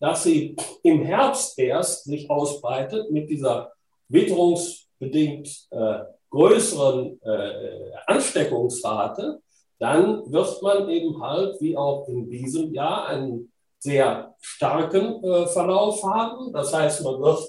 dass 0.00 0.24
sie 0.24 0.56
im 0.82 1.02
Herbst 1.02 1.58
erst 1.58 2.04
sich 2.04 2.28
ausbreitet 2.28 3.10
mit 3.10 3.30
dieser 3.30 3.72
witterungsbedingt 4.08 5.48
äh, 5.70 6.00
größeren 6.30 7.20
äh, 7.22 7.92
Ansteckungsrate, 8.06 9.40
dann 9.78 10.30
wird 10.30 10.62
man 10.62 10.88
eben 10.88 11.20
halt, 11.22 11.60
wie 11.60 11.76
auch 11.76 12.08
in 12.08 12.28
diesem 12.28 12.72
Jahr, 12.72 13.06
einen 13.06 13.52
sehr 13.78 14.34
starken 14.40 15.22
äh, 15.24 15.46
Verlauf 15.46 16.02
haben. 16.04 16.52
Das 16.52 16.72
heißt, 16.72 17.02
man 17.02 17.20
wird, 17.20 17.44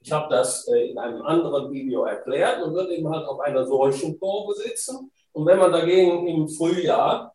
ich 0.00 0.12
habe 0.12 0.28
das 0.28 0.68
äh, 0.68 0.90
in 0.90 0.98
einem 0.98 1.22
anderen 1.22 1.72
Video 1.72 2.04
erklärt, 2.04 2.60
man 2.60 2.74
wird 2.74 2.90
eben 2.90 3.08
halt 3.08 3.26
auf 3.26 3.40
einer 3.40 3.66
solchen 3.66 4.18
Kurve 4.20 4.54
sitzen. 4.54 5.10
Und 5.38 5.46
wenn 5.46 5.58
man 5.60 5.70
dagegen 5.70 6.26
im 6.26 6.48
Frühjahr 6.48 7.32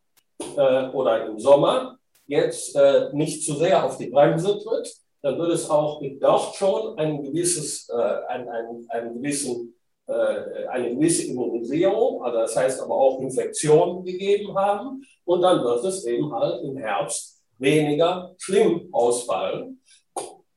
äh, 0.58 0.88
oder 0.88 1.26
im 1.26 1.38
Sommer 1.38 1.96
jetzt 2.26 2.76
äh, 2.76 3.08
nicht 3.14 3.46
zu 3.46 3.54
sehr 3.54 3.82
auf 3.82 3.96
die 3.96 4.10
Bremse 4.10 4.58
tritt, 4.58 4.94
dann 5.22 5.38
wird 5.38 5.52
es 5.52 5.70
auch 5.70 6.02
dort 6.20 6.54
schon 6.54 6.98
ein 6.98 7.22
gewisses, 7.22 7.88
äh, 7.88 7.94
ein, 8.28 8.46
ein, 8.46 8.86
einen 8.90 9.14
gewissen 9.14 9.74
äh, 10.06 10.66
eine 10.68 10.94
gewisse 10.94 11.28
Immunisierung, 11.28 12.22
also 12.22 12.40
das 12.40 12.54
heißt 12.54 12.82
aber 12.82 12.94
auch 12.94 13.20
Infektionen 13.20 14.04
gegeben 14.04 14.54
haben. 14.54 15.02
Und 15.24 15.40
dann 15.40 15.64
wird 15.64 15.82
es 15.86 16.04
eben 16.04 16.30
halt 16.30 16.62
im 16.62 16.76
Herbst 16.76 17.42
weniger 17.56 18.34
schlimm 18.36 18.86
ausfallen. 18.92 19.80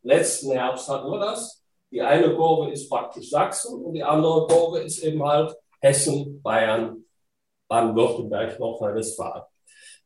Letzten 0.04 0.52
Herbst 0.52 0.90
hatten 0.90 1.10
wir 1.10 1.20
das. 1.20 1.64
Die 1.92 2.02
eine 2.02 2.36
Kurve 2.36 2.72
ist 2.74 2.90
praktisch 2.90 3.30
Sachsen 3.30 3.86
und 3.86 3.94
die 3.94 4.04
andere 4.04 4.48
Kurve 4.48 4.80
ist 4.80 5.02
eben 5.02 5.24
halt 5.24 5.56
Hessen, 5.80 6.42
Bayern, 6.42 7.06
Baden-Württemberg, 7.68 8.60
Nordrhein-Westfalen. 8.60 9.44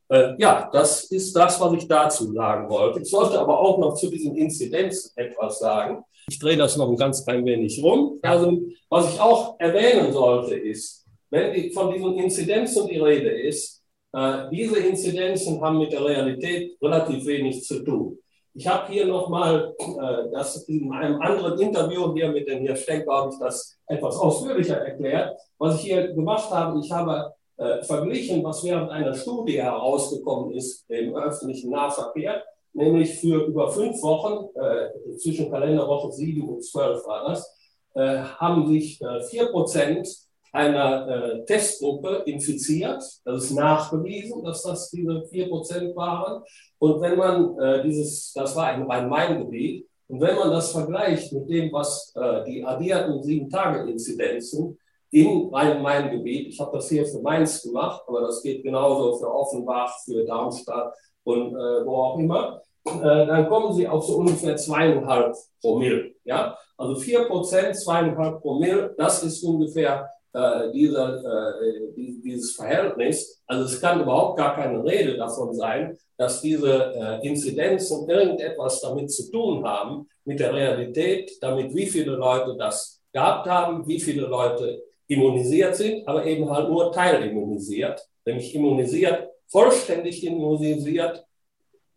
Äh, 0.10 0.34
ja, 0.38 0.70
das 0.72 1.06
ist 1.06 1.34
das, 1.34 1.60
was 1.62 1.74
ich 1.74 1.88
dazu 1.88 2.34
sagen 2.34 2.70
wollte. 2.70 3.00
Ich 3.01 3.10
sollte 3.10 3.39
aber 3.39 3.58
auch 3.58 3.77
noch 3.77 3.96
zu 3.96 4.10
diesen 4.10 4.36
Inzidenzen 4.36 5.12
etwas 5.15 5.60
sagen. 5.60 6.03
Ich 6.27 6.38
drehe 6.38 6.58
das 6.58 6.75
noch 6.77 6.89
ein 6.89 6.98
ganz 6.98 7.24
klein 7.24 7.46
wenig 7.46 7.82
rum. 7.82 8.20
Also, 8.22 8.60
was 8.89 9.13
ich 9.13 9.20
auch 9.20 9.56
erwähnen 9.60 10.12
sollte, 10.12 10.56
ist, 10.56 11.06
wenn 11.30 11.72
von 11.72 11.94
diesen 11.94 12.18
Inzidenzen 12.18 12.88
die 12.88 13.00
Rede 13.00 13.30
ist, 13.30 13.82
äh, 14.13 14.50
diese 14.51 14.80
Inzidenzen 14.80 15.62
haben 15.62 15.80
mit 15.80 15.94
der 15.94 16.03
Realität 16.03 16.77
relativ 16.82 17.25
wenig 17.25 17.63
zu 17.63 17.84
tun. 17.84 18.18
Ich 18.53 18.68
habe 18.68 18.91
hier 18.91 19.06
nochmal, 19.06 19.74
äh, 19.80 20.30
das 20.34 20.68
in 20.68 20.91
einem 20.91 21.22
anderen 21.22 21.58
Interview 21.58 22.13
hier 22.13 22.30
mit 22.30 22.50
dem 22.50 22.65
Herrn 22.65 22.75
Stecker 22.75 23.13
habe 23.13 23.30
ich 23.32 23.39
das 23.39 23.77
etwas 23.88 24.18
ausführlicher 24.18 24.75
erklärt. 24.75 25.39
Was 25.58 25.75
ich 25.75 25.84
hier 25.84 26.12
gemacht 26.12 26.50
habe, 26.51 26.82
ich 26.84 26.91
habe 26.91 27.34
äh, 27.62 27.84
verglichen, 27.84 28.44
was 28.44 28.63
während 28.63 28.89
einer 28.89 29.13
Studie 29.13 29.62
herausgekommen 29.62 30.53
ist 30.53 30.84
im 30.89 31.15
öffentlichen 31.15 31.70
Nahverkehr, 31.70 32.44
nämlich 32.74 33.20
für 33.20 33.46
über 33.46 33.70
fünf 33.70 34.01
Wochen, 34.01 34.50
äh, 34.58 35.18
zwischen 35.18 35.51
Kalenderwoche 35.51 36.12
7 36.12 36.41
und 36.50 36.63
12 36.63 37.06
war 37.06 37.30
das, 37.30 37.56
äh, 37.94 38.18
haben 38.18 38.68
sich 38.68 39.00
äh, 39.01 39.22
vier 39.24 39.48
Prozent 39.48 40.08
einer 40.53 41.08
äh, 41.08 41.46
Testgruppe 41.46 42.24
infiziert. 42.25 43.03
Das 43.25 43.44
ist 43.44 43.51
nachgewiesen, 43.51 44.44
dass 44.44 44.63
das 44.63 44.89
diese 44.89 45.24
vier 45.27 45.48
Prozent 45.48 45.96
waren. 45.96 46.41
Und 46.80 47.00
wenn 47.00 47.18
man 47.18 47.84
dieses, 47.84 48.34
das 48.34 48.56
war 48.56 48.68
ein 48.68 48.84
Rhein-Main-Gebiet, 48.84 49.88
und 50.08 50.20
wenn 50.20 50.36
man 50.36 50.50
das 50.50 50.72
vergleicht 50.72 51.32
mit 51.32 51.48
dem, 51.48 51.72
was 51.72 52.12
die 52.46 52.65
addierten 52.65 53.22
Sieben-Tage-Inzidenzen 53.22 54.77
in 55.12 55.53
Rhein-Main-Gebiet. 55.53 56.48
Ich 56.48 56.60
habe 56.60 56.77
das 56.77 56.89
hier 56.89 57.06
für 57.06 57.22
Mainz 57.22 57.62
gemacht, 57.62 58.01
aber 58.08 58.22
das 58.22 58.41
geht 58.41 58.63
genauso 58.63 59.18
für 59.18 59.34
Offenbach, 59.34 59.94
für 60.06 60.25
Darmstadt 60.25 60.94
und 61.24 61.53
äh, 61.53 61.86
wo 61.86 61.96
auch 61.98 62.18
immer. 62.18 62.62
Äh, 62.86 63.27
dann 63.27 63.48
kommen 63.48 63.74
Sie 63.74 63.88
auf 63.88 64.06
so 64.06 64.18
ungefähr 64.18 64.56
zweieinhalb 64.56 65.36
Promille. 65.62 66.13
Ja? 66.24 66.58
Also 66.77 66.96
vier 66.96 67.25
Prozent, 67.25 67.75
zweieinhalb 67.75 68.41
Promille, 68.41 68.96
das 68.98 69.24
ist 69.24 69.44
ungefähr 69.44 70.10
äh, 70.34 70.72
dieser, 70.72 71.18
äh, 71.18 71.91
dieses 71.96 72.56
Verhältnis. 72.56 73.44
Also 73.46 73.65
es 73.65 73.82
kann 73.82 74.01
überhaupt 74.01 74.38
gar 74.38 74.56
keine 74.56 74.84
Rede 74.84 75.18
davon 75.18 75.53
sein, 75.53 75.98
dass 76.18 76.41
diese 76.41 76.94
äh, 76.96 77.27
Inzidenzen 77.27 78.10
irgendetwas 78.10 78.80
damit 78.80 79.12
zu 79.12 79.30
tun 79.30 79.65
haben, 79.65 80.08
mit 80.24 80.39
der 80.39 80.53
Realität, 80.53 81.32
damit 81.41 81.75
wie 81.75 81.88
viele 81.88 82.15
Leute 82.15 82.56
das 82.58 83.01
gehabt 83.12 83.48
haben, 83.48 83.86
wie 83.88 84.00
viele 84.00 84.27
Leute 84.27 84.82
immunisiert 85.12 85.75
sind, 85.75 86.08
aber 86.08 86.25
eben 86.25 86.50
halt 86.50 86.70
nur 86.70 86.91
teilimmunisiert, 86.91 88.01
nämlich 88.25 88.56
immunisiert, 88.56 89.30
vollständig 89.48 90.24
immunisiert, 90.24 91.25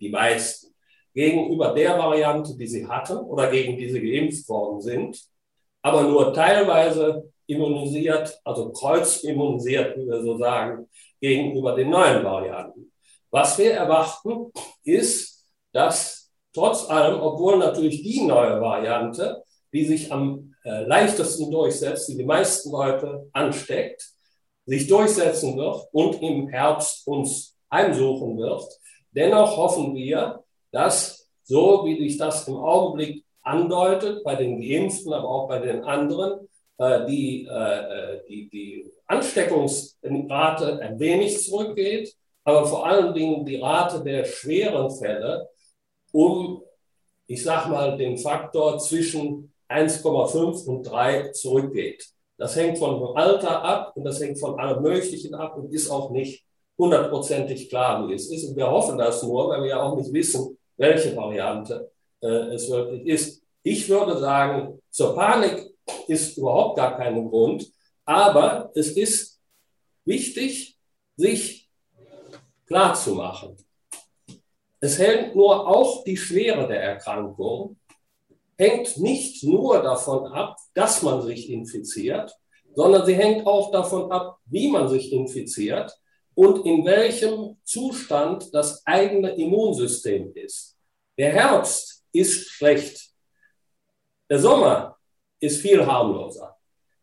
die 0.00 0.08
meisten, 0.08 0.74
gegenüber 1.14 1.72
der 1.72 1.96
Variante, 1.96 2.56
die 2.56 2.66
sie 2.66 2.86
hatten 2.86 3.18
oder 3.18 3.48
gegen 3.50 3.78
die 3.78 3.88
sie 3.88 4.00
geimpft 4.00 4.48
worden 4.48 4.80
sind, 4.80 5.24
aber 5.80 6.02
nur 6.02 6.32
teilweise 6.34 7.30
immunisiert, 7.46 8.36
also 8.42 8.72
kreuzimmunisiert, 8.72 9.96
wie 9.96 10.06
wir 10.06 10.20
so 10.22 10.36
sagen, 10.36 10.88
gegenüber 11.20 11.76
den 11.76 11.90
neuen 11.90 12.24
Varianten. 12.24 12.90
Was 13.30 13.56
wir 13.58 13.74
erwarten, 13.74 14.50
ist, 14.82 15.46
dass 15.72 16.32
trotz 16.52 16.88
allem, 16.90 17.20
obwohl 17.20 17.58
natürlich 17.58 18.02
die 18.02 18.22
neue 18.22 18.60
Variante, 18.60 19.44
die 19.72 19.84
sich 19.84 20.10
am 20.10 20.53
äh, 20.64 20.84
leichtesten 20.84 21.50
durchsetzt, 21.50 22.08
die 22.08 22.16
die 22.16 22.24
meisten 22.24 22.70
Leute 22.70 23.28
ansteckt, 23.32 24.02
sich 24.66 24.86
durchsetzen 24.86 25.56
wird 25.56 25.86
und 25.92 26.22
im 26.22 26.48
Herbst 26.48 27.06
uns 27.06 27.56
heimsuchen 27.70 28.38
wird. 28.38 28.64
Dennoch 29.12 29.56
hoffen 29.56 29.94
wir, 29.94 30.42
dass, 30.72 31.28
so 31.42 31.84
wie 31.84 31.98
sich 31.98 32.16
das 32.16 32.48
im 32.48 32.56
Augenblick 32.56 33.24
andeutet, 33.42 34.24
bei 34.24 34.34
den 34.34 34.60
Geimpften, 34.60 35.12
aber 35.12 35.28
auch 35.28 35.48
bei 35.48 35.58
den 35.58 35.84
anderen, 35.84 36.48
äh, 36.78 37.06
die, 37.06 37.46
äh, 37.46 38.20
die, 38.28 38.48
die 38.48 38.90
Ansteckungsrate 39.06 40.80
ein 40.80 40.98
wenig 40.98 41.44
zurückgeht, 41.44 42.14
aber 42.42 42.66
vor 42.66 42.86
allen 42.86 43.14
Dingen 43.14 43.44
die 43.44 43.56
Rate 43.56 44.02
der 44.02 44.24
schweren 44.24 44.90
Fälle 44.90 45.48
um, 46.12 46.62
ich 47.26 47.42
sag 47.42 47.68
mal, 47.68 47.96
den 47.96 48.18
Faktor 48.18 48.78
zwischen 48.78 49.53
1,5 49.74 50.66
und 50.66 50.82
3 50.84 51.30
zurückgeht. 51.32 52.08
Das 52.36 52.56
hängt 52.56 52.78
von 52.78 53.16
Alter 53.16 53.62
ab 53.62 53.92
und 53.96 54.04
das 54.04 54.20
hängt 54.20 54.38
von 54.38 54.58
allem 54.58 54.82
Möglichen 54.82 55.34
ab 55.34 55.56
und 55.56 55.72
ist 55.72 55.90
auch 55.90 56.10
nicht 56.10 56.44
hundertprozentig 56.78 57.68
klar, 57.68 58.08
wie 58.08 58.14
es 58.14 58.30
ist. 58.30 58.48
Und 58.48 58.56
wir 58.56 58.70
hoffen 58.70 58.98
das 58.98 59.22
nur, 59.22 59.48
weil 59.48 59.62
wir 59.62 59.70
ja 59.70 59.82
auch 59.82 59.96
nicht 59.96 60.12
wissen, 60.12 60.58
welche 60.76 61.16
Variante 61.16 61.90
äh, 62.20 62.54
es 62.54 62.68
wirklich 62.70 63.06
ist. 63.06 63.42
Ich 63.62 63.88
würde 63.88 64.18
sagen, 64.18 64.80
zur 64.90 65.14
Panik 65.14 65.70
ist 66.08 66.36
überhaupt 66.36 66.76
gar 66.76 66.96
kein 66.96 67.28
Grund, 67.28 67.66
aber 68.04 68.70
es 68.74 68.96
ist 68.96 69.40
wichtig, 70.04 70.76
sich 71.16 71.70
klar 72.66 72.94
zu 72.94 73.14
machen. 73.14 73.56
Es 74.80 74.98
hält 74.98 75.34
nur 75.34 75.66
auch 75.66 76.04
die 76.04 76.16
Schwere 76.16 76.66
der 76.68 76.82
Erkrankung 76.82 77.76
hängt 78.56 78.98
nicht 78.98 79.42
nur 79.44 79.82
davon 79.82 80.26
ab, 80.32 80.56
dass 80.74 81.02
man 81.02 81.22
sich 81.22 81.50
infiziert, 81.50 82.36
sondern 82.74 83.06
sie 83.06 83.14
hängt 83.14 83.46
auch 83.46 83.70
davon 83.70 84.10
ab, 84.10 84.38
wie 84.46 84.70
man 84.70 84.88
sich 84.88 85.12
infiziert 85.12 85.96
und 86.34 86.66
in 86.66 86.84
welchem 86.84 87.56
Zustand 87.64 88.52
das 88.52 88.84
eigene 88.86 89.30
Immunsystem 89.36 90.32
ist. 90.34 90.76
Der 91.16 91.32
Herbst 91.32 92.04
ist 92.12 92.50
schlecht. 92.50 93.10
Der 94.28 94.38
Sommer 94.38 94.96
ist 95.38 95.60
viel 95.60 95.84
harmloser. 95.86 96.56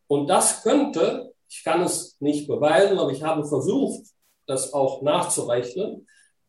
Und 0.08 0.28
das 0.28 0.64
könnte, 0.64 1.34
ich 1.48 1.64
kann 1.64 1.82
es 1.84 2.18
nicht 2.20 2.48
beweisen, 2.48 3.00
aber 3.00 3.12
ich 3.12 3.24
habe 3.24 3.46
versucht, 3.46 4.06
das 4.48 4.74
auch 4.74 5.02
nachzurechnen, 5.02 6.08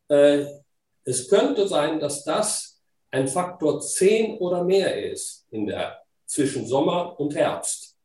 äh, 0.09 0.45
es 1.05 1.29
könnte 1.29 1.67
sein, 1.67 1.99
dass 1.99 2.23
das 2.23 2.72
ein 3.13 3.27
Faktor 3.27 3.79
10 3.79 4.39
oder 4.39 4.63
mehr 4.63 5.11
ist 5.11 5.45
in 5.51 5.67
der, 5.67 5.99
zwischen 6.25 6.65
Sommer 6.65 7.19
und 7.19 7.35
Herbst. 7.35 7.95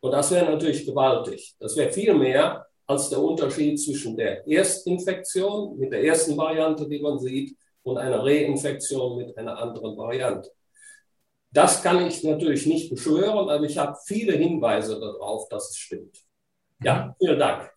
Und 0.00 0.10
das 0.10 0.32
wäre 0.32 0.50
natürlich 0.50 0.84
gewaltig. 0.84 1.54
Das 1.60 1.76
wäre 1.76 1.92
viel 1.92 2.12
mehr 2.14 2.66
als 2.84 3.08
der 3.08 3.20
Unterschied 3.20 3.80
zwischen 3.80 4.16
der 4.16 4.46
Erstinfektion 4.48 5.78
mit 5.78 5.92
der 5.92 6.02
ersten 6.02 6.36
Variante, 6.36 6.88
die 6.88 7.00
man 7.00 7.20
sieht, 7.20 7.56
und 7.82 7.98
einer 7.98 8.24
Reinfektion 8.24 9.18
mit 9.18 9.38
einer 9.38 9.56
anderen 9.56 9.96
Variante. 9.96 10.50
Das 11.52 11.82
kann 11.82 12.04
ich 12.04 12.24
natürlich 12.24 12.66
nicht 12.66 12.90
beschwören, 12.90 13.48
aber 13.48 13.64
ich 13.64 13.78
habe 13.78 13.96
viele 14.06 14.32
Hinweise 14.32 14.98
darauf, 14.98 15.48
dass 15.48 15.70
es 15.70 15.76
stimmt. 15.76 16.18
Ja, 16.82 17.14
vielen 17.18 17.38
Dank. 17.38 17.70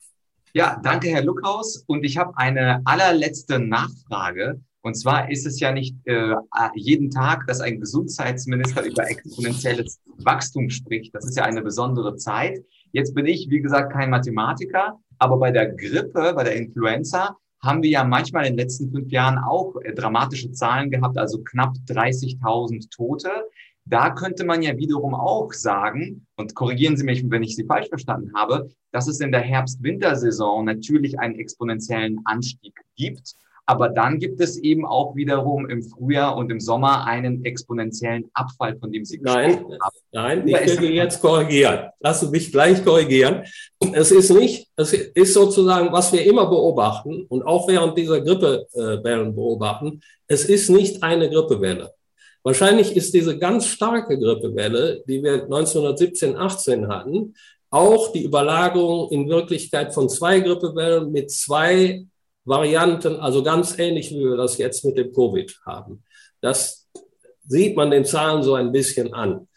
Ja, 0.53 0.81
danke, 0.83 1.09
Herr 1.09 1.23
Luckhaus. 1.23 1.83
Und 1.87 2.03
ich 2.03 2.17
habe 2.17 2.33
eine 2.35 2.81
allerletzte 2.85 3.59
Nachfrage. 3.59 4.59
Und 4.83 4.95
zwar 4.95 5.29
ist 5.29 5.45
es 5.45 5.59
ja 5.59 5.71
nicht 5.71 5.95
äh, 6.05 6.33
jeden 6.75 7.11
Tag, 7.11 7.45
dass 7.47 7.61
ein 7.61 7.79
Gesundheitsminister 7.79 8.83
über 8.83 9.09
exponentielles 9.09 9.99
Wachstum 10.17 10.69
spricht. 10.69 11.13
Das 11.13 11.25
ist 11.25 11.37
ja 11.37 11.43
eine 11.43 11.61
besondere 11.61 12.15
Zeit. 12.15 12.63
Jetzt 12.91 13.13
bin 13.13 13.25
ich, 13.25 13.49
wie 13.49 13.61
gesagt, 13.61 13.93
kein 13.93 14.09
Mathematiker, 14.09 14.99
Aber 15.19 15.37
bei 15.37 15.51
der 15.51 15.67
Grippe, 15.73 16.33
bei 16.35 16.43
der 16.43 16.55
Influenza, 16.55 17.37
haben 17.61 17.83
wir 17.83 17.91
ja 17.91 18.03
manchmal 18.03 18.47
in 18.47 18.53
den 18.53 18.65
letzten 18.65 18.91
fünf 18.91 19.11
Jahren 19.11 19.37
auch 19.37 19.75
äh, 19.83 19.93
dramatische 19.93 20.51
Zahlen 20.51 20.89
gehabt, 20.89 21.17
also 21.17 21.43
knapp 21.43 21.75
30.000 21.87 22.89
Tote. 22.89 23.29
Da 23.85 24.11
könnte 24.11 24.45
man 24.45 24.61
ja 24.61 24.77
wiederum 24.77 25.13
auch 25.13 25.53
sagen, 25.53 26.25
und 26.37 26.55
korrigieren 26.55 26.97
Sie 26.97 27.03
mich, 27.03 27.23
wenn 27.29 27.43
ich 27.43 27.55
Sie 27.55 27.65
falsch 27.65 27.89
verstanden 27.89 28.31
habe, 28.35 28.69
dass 28.91 29.07
es 29.07 29.19
in 29.19 29.31
der 29.31 29.41
Herbst-Wintersaison 29.41 30.65
natürlich 30.65 31.19
einen 31.19 31.35
exponentiellen 31.35 32.21
Anstieg 32.25 32.79
gibt. 32.95 33.35
Aber 33.65 33.89
dann 33.89 34.19
gibt 34.19 34.41
es 34.41 34.57
eben 34.57 34.85
auch 34.85 35.15
wiederum 35.15 35.69
im 35.69 35.83
Frühjahr 35.83 36.35
und 36.35 36.51
im 36.51 36.59
Sommer 36.59 37.05
einen 37.05 37.45
exponentiellen 37.45 38.29
Abfall, 38.33 38.77
von 38.77 38.91
dem 38.91 39.05
Sie 39.05 39.19
nein, 39.21 39.51
gesprochen 39.51 39.77
haben. 39.81 39.95
Nein, 40.11 40.47
ich 40.47 40.53
will 40.55 40.79
Sie 40.79 40.93
jetzt 40.93 41.21
korrigieren. 41.21 41.89
Lass 41.99 42.19
Sie 42.21 42.29
mich 42.29 42.51
gleich 42.51 42.83
korrigieren. 42.83 43.43
Es 43.93 44.11
ist 44.11 44.31
nicht, 44.31 44.67
es 44.75 44.93
ist 44.93 45.33
sozusagen, 45.33 45.91
was 45.91 46.11
wir 46.11 46.25
immer 46.25 46.47
beobachten 46.47 47.25
und 47.29 47.43
auch 47.43 47.67
während 47.67 47.97
dieser 47.97 48.21
Grippewellen 48.21 49.35
beobachten, 49.35 50.01
es 50.27 50.45
ist 50.45 50.69
nicht 50.69 51.03
eine 51.03 51.29
Grippewelle. 51.29 51.93
Wahrscheinlich 52.43 52.95
ist 52.95 53.13
diese 53.13 53.37
ganz 53.37 53.67
starke 53.67 54.17
Grippewelle, 54.17 55.03
die 55.07 55.21
wir 55.21 55.43
1917, 55.43 56.35
18 56.35 56.87
hatten, 56.87 57.35
auch 57.69 58.11
die 58.11 58.23
Überlagerung 58.23 59.11
in 59.11 59.29
Wirklichkeit 59.29 59.93
von 59.93 60.09
zwei 60.09 60.39
Grippewellen 60.39 61.11
mit 61.11 61.31
zwei 61.31 62.05
Varianten, 62.45 63.17
also 63.17 63.43
ganz 63.43 63.77
ähnlich, 63.77 64.11
wie 64.11 64.19
wir 64.19 64.37
das 64.37 64.57
jetzt 64.57 64.83
mit 64.83 64.97
dem 64.97 65.13
Covid 65.13 65.55
haben. 65.65 66.03
Das 66.41 66.89
sieht 67.47 67.75
man 67.75 67.91
den 67.91 68.05
Zahlen 68.05 68.43
so 68.43 68.55
ein 68.55 68.71
bisschen 68.71 69.13
an. 69.13 69.47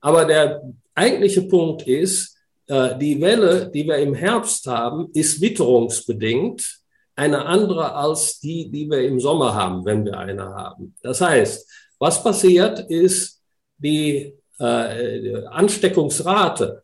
Aber 0.00 0.24
der 0.24 0.62
eigentliche 0.94 1.42
Punkt 1.42 1.82
ist, 1.86 2.36
äh, 2.66 2.96
die 2.98 3.20
Welle, 3.20 3.70
die 3.70 3.86
wir 3.86 3.96
im 3.96 4.14
Herbst 4.14 4.66
haben, 4.66 5.10
ist 5.14 5.40
witterungsbedingt 5.40 6.80
eine 7.16 7.46
andere 7.46 7.94
als 7.94 8.38
die, 8.38 8.70
die 8.70 8.88
wir 8.88 9.02
im 9.02 9.18
Sommer 9.18 9.54
haben, 9.54 9.84
wenn 9.84 10.04
wir 10.04 10.16
eine 10.18 10.44
haben. 10.44 10.94
Das 11.02 11.20
heißt, 11.20 11.68
was 11.98 12.22
passiert 12.22 12.78
ist, 12.90 13.42
die 13.76 14.34
äh, 14.60 15.44
Ansteckungsrate 15.46 16.82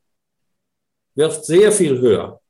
wird 1.15 1.45
sehr 1.45 1.71
viel 1.71 2.01
höher. 2.01 2.41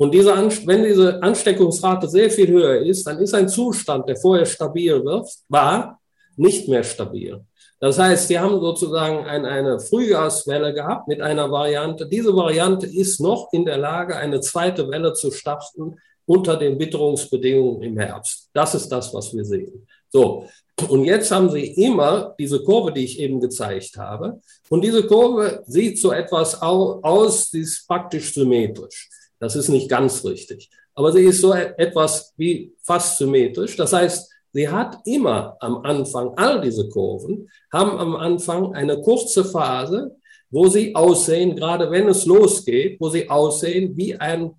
Und 0.00 0.14
diese, 0.14 0.34
wenn 0.64 0.82
diese 0.82 1.22
Ansteckungsrate 1.22 2.08
sehr 2.08 2.30
viel 2.30 2.48
höher 2.48 2.80
ist, 2.80 3.06
dann 3.06 3.18
ist 3.18 3.34
ein 3.34 3.50
Zustand, 3.50 4.08
der 4.08 4.16
vorher 4.16 4.46
stabil 4.46 5.04
wird, 5.04 5.28
war, 5.50 6.00
nicht 6.36 6.68
mehr 6.68 6.82
stabil. 6.82 7.44
Das 7.80 7.98
heißt, 7.98 8.28
sie 8.28 8.38
haben 8.38 8.58
sozusagen 8.60 9.26
ein, 9.26 9.44
eine 9.44 9.78
Frühjahrswelle 9.78 10.72
gehabt 10.72 11.06
mit 11.06 11.20
einer 11.20 11.50
Variante. 11.50 12.08
Diese 12.08 12.34
Variante 12.34 12.86
ist 12.86 13.20
noch 13.20 13.50
in 13.52 13.66
der 13.66 13.76
Lage, 13.76 14.16
eine 14.16 14.40
zweite 14.40 14.88
Welle 14.88 15.12
zu 15.12 15.30
starten 15.30 15.98
unter 16.24 16.56
den 16.56 16.78
Witterungsbedingungen 16.78 17.82
im 17.82 17.98
Herbst. 17.98 18.48
Das 18.54 18.74
ist 18.74 18.88
das, 18.88 19.12
was 19.12 19.34
wir 19.34 19.44
sehen. 19.44 19.86
So. 20.08 20.46
Und 20.88 21.04
jetzt 21.04 21.30
haben 21.30 21.50
Sie 21.50 21.74
immer 21.74 22.34
diese 22.38 22.62
Kurve, 22.62 22.90
die 22.90 23.04
ich 23.04 23.20
eben 23.20 23.38
gezeigt 23.38 23.98
habe. 23.98 24.40
Und 24.70 24.82
diese 24.82 25.06
Kurve 25.06 25.62
sieht 25.66 26.00
so 26.00 26.10
etwas 26.10 26.62
aus, 26.62 27.50
sie 27.50 27.60
ist 27.60 27.86
praktisch 27.86 28.32
symmetrisch. 28.32 29.10
Das 29.40 29.56
ist 29.56 29.68
nicht 29.68 29.88
ganz 29.88 30.24
richtig. 30.24 30.70
Aber 30.94 31.12
sie 31.12 31.22
ist 31.22 31.40
so 31.40 31.52
etwas 31.52 32.34
wie 32.36 32.74
fast 32.82 33.18
symmetrisch. 33.18 33.76
Das 33.76 33.92
heißt, 33.92 34.30
sie 34.52 34.68
hat 34.68 34.98
immer 35.06 35.56
am 35.60 35.78
Anfang, 35.78 36.34
all 36.36 36.60
diese 36.60 36.88
Kurven 36.88 37.50
haben 37.72 37.98
am 37.98 38.14
Anfang 38.16 38.74
eine 38.74 39.00
kurze 39.00 39.44
Phase, 39.44 40.16
wo 40.50 40.68
sie 40.68 40.94
aussehen, 40.94 41.56
gerade 41.56 41.90
wenn 41.90 42.08
es 42.08 42.26
losgeht, 42.26 43.00
wo 43.00 43.08
sie 43.08 43.30
aussehen 43.30 43.96
wie 43.96 44.14
ein 44.16 44.52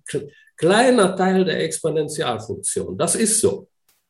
kleiner 0.56 1.14
Teil 1.16 1.44
der 1.44 1.60
Exponentialfunktion. 1.60 2.96
Das 2.98 3.14
ist 3.14 3.40
so. 3.40 3.68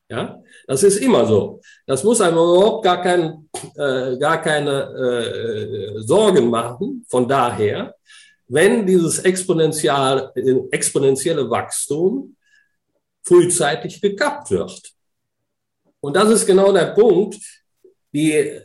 Ja, 0.08 0.42
das 0.66 0.82
ist 0.82 0.98
immer 0.98 1.24
so. 1.24 1.60
Das 1.86 2.04
muss 2.04 2.20
einem 2.20 2.34
überhaupt 2.34 2.84
gar, 2.84 3.00
kein, 3.00 3.48
äh, 3.76 4.18
gar 4.18 4.42
keine 4.42 4.82
äh, 4.82 6.00
Sorgen 6.02 6.50
machen. 6.50 7.04
Von 7.08 7.26
daher, 7.26 7.94
wenn 8.52 8.86
dieses 8.86 9.20
exponentiell, 9.20 10.30
exponentielle 10.70 11.48
Wachstum 11.48 12.36
frühzeitig 13.24 14.00
gekappt 14.00 14.50
wird. 14.50 14.92
Und 16.00 16.14
das 16.14 16.28
ist 16.30 16.46
genau 16.46 16.70
der 16.70 16.92
Punkt. 16.92 17.36
Die, 18.12 18.60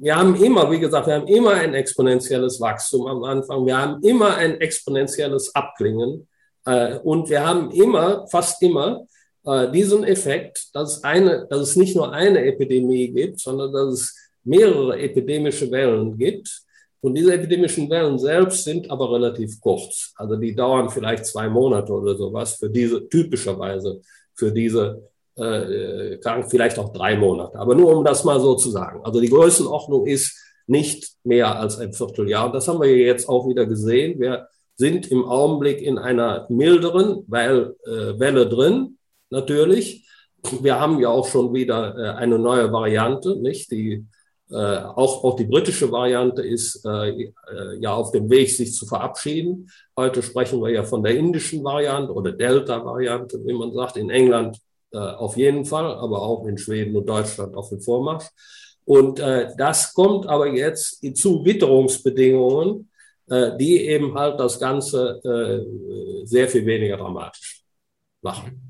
wir 0.00 0.14
haben 0.14 0.36
immer, 0.36 0.70
wie 0.70 0.78
gesagt, 0.78 1.08
wir 1.08 1.14
haben 1.14 1.26
immer 1.26 1.54
ein 1.54 1.74
exponentielles 1.74 2.60
Wachstum 2.60 3.06
am 3.08 3.24
Anfang. 3.24 3.66
Wir 3.66 3.76
haben 3.76 4.00
immer 4.04 4.36
ein 4.36 4.60
exponentielles 4.60 5.52
Abklingen. 5.56 6.28
Äh, 6.64 6.98
und 6.98 7.28
wir 7.28 7.44
haben 7.44 7.72
immer, 7.72 8.28
fast 8.28 8.62
immer, 8.62 9.06
äh, 9.44 9.72
diesen 9.72 10.04
Effekt, 10.04 10.68
dass 10.72 11.02
eine, 11.02 11.48
dass 11.50 11.60
es 11.60 11.76
nicht 11.76 11.96
nur 11.96 12.12
eine 12.12 12.44
Epidemie 12.44 13.08
gibt, 13.10 13.40
sondern 13.40 13.72
dass 13.72 13.94
es 13.94 14.16
mehrere 14.44 15.00
epidemische 15.00 15.68
Wellen 15.72 16.16
gibt. 16.16 16.67
Und 17.00 17.14
diese 17.14 17.32
epidemischen 17.32 17.88
Wellen 17.90 18.18
selbst 18.18 18.64
sind 18.64 18.90
aber 18.90 19.12
relativ 19.12 19.60
kurz. 19.60 20.12
Also 20.16 20.36
die 20.36 20.54
dauern 20.54 20.90
vielleicht 20.90 21.26
zwei 21.26 21.48
Monate 21.48 21.92
oder 21.92 22.16
sowas 22.16 22.54
für 22.54 22.68
diese, 22.68 23.08
typischerweise 23.08 24.00
für 24.34 24.50
diese 24.50 25.08
äh, 25.36 26.16
Kranken, 26.18 26.50
vielleicht 26.50 26.78
auch 26.78 26.92
drei 26.92 27.16
Monate. 27.16 27.58
Aber 27.58 27.74
nur 27.74 27.96
um 27.96 28.04
das 28.04 28.24
mal 28.24 28.40
so 28.40 28.56
zu 28.56 28.70
sagen. 28.70 29.00
Also 29.04 29.20
die 29.20 29.28
Größenordnung 29.28 30.06
ist 30.06 30.36
nicht 30.66 31.12
mehr 31.24 31.58
als 31.58 31.78
ein 31.78 31.92
Vierteljahr. 31.92 32.46
Und 32.46 32.54
das 32.54 32.68
haben 32.68 32.80
wir 32.80 32.96
jetzt 32.96 33.28
auch 33.28 33.48
wieder 33.48 33.66
gesehen. 33.66 34.18
Wir 34.18 34.48
sind 34.76 35.10
im 35.10 35.24
Augenblick 35.24 35.80
in 35.82 35.98
einer 35.98 36.46
milderen 36.48 37.24
Welle, 37.26 37.76
äh, 37.84 38.18
Welle 38.18 38.48
drin, 38.48 38.98
natürlich. 39.30 40.08
Wir 40.60 40.78
haben 40.78 41.00
ja 41.00 41.08
auch 41.08 41.26
schon 41.26 41.52
wieder 41.52 41.96
äh, 41.96 42.10
eine 42.16 42.38
neue 42.38 42.72
Variante, 42.72 43.36
nicht? 43.36 43.70
Die 43.70 44.06
äh, 44.50 44.54
auch, 44.54 45.24
auch 45.24 45.36
die 45.36 45.44
britische 45.44 45.90
Variante 45.92 46.42
ist 46.42 46.84
äh, 46.84 47.10
äh, 47.10 47.28
ja 47.80 47.92
auf 47.92 48.12
dem 48.12 48.30
Weg, 48.30 48.50
sich 48.50 48.74
zu 48.74 48.86
verabschieden. 48.86 49.68
Heute 49.96 50.22
sprechen 50.22 50.62
wir 50.62 50.70
ja 50.70 50.84
von 50.84 51.02
der 51.02 51.16
indischen 51.16 51.62
Variante 51.62 52.12
oder 52.12 52.32
Delta-Variante, 52.32 53.44
wie 53.44 53.52
man 53.52 53.72
sagt, 53.72 53.96
in 53.96 54.08
England 54.10 54.58
äh, 54.92 54.98
auf 54.98 55.36
jeden 55.36 55.64
Fall, 55.64 55.94
aber 55.94 56.22
auch 56.22 56.46
in 56.46 56.56
Schweden 56.56 56.96
und 56.96 57.06
Deutschland 57.06 57.54
auf 57.54 57.68
dem 57.68 57.80
Vormarsch. 57.80 58.26
Und 58.84 59.20
äh, 59.20 59.50
das 59.58 59.92
kommt 59.92 60.26
aber 60.26 60.46
jetzt 60.48 61.04
zu 61.18 61.44
Witterungsbedingungen, 61.44 62.90
äh, 63.28 63.54
die 63.58 63.86
eben 63.86 64.14
halt 64.14 64.40
das 64.40 64.58
Ganze 64.58 65.20
äh, 65.22 66.24
sehr 66.26 66.48
viel 66.48 66.64
weniger 66.64 66.96
dramatisch 66.96 67.62
machen. 68.22 68.67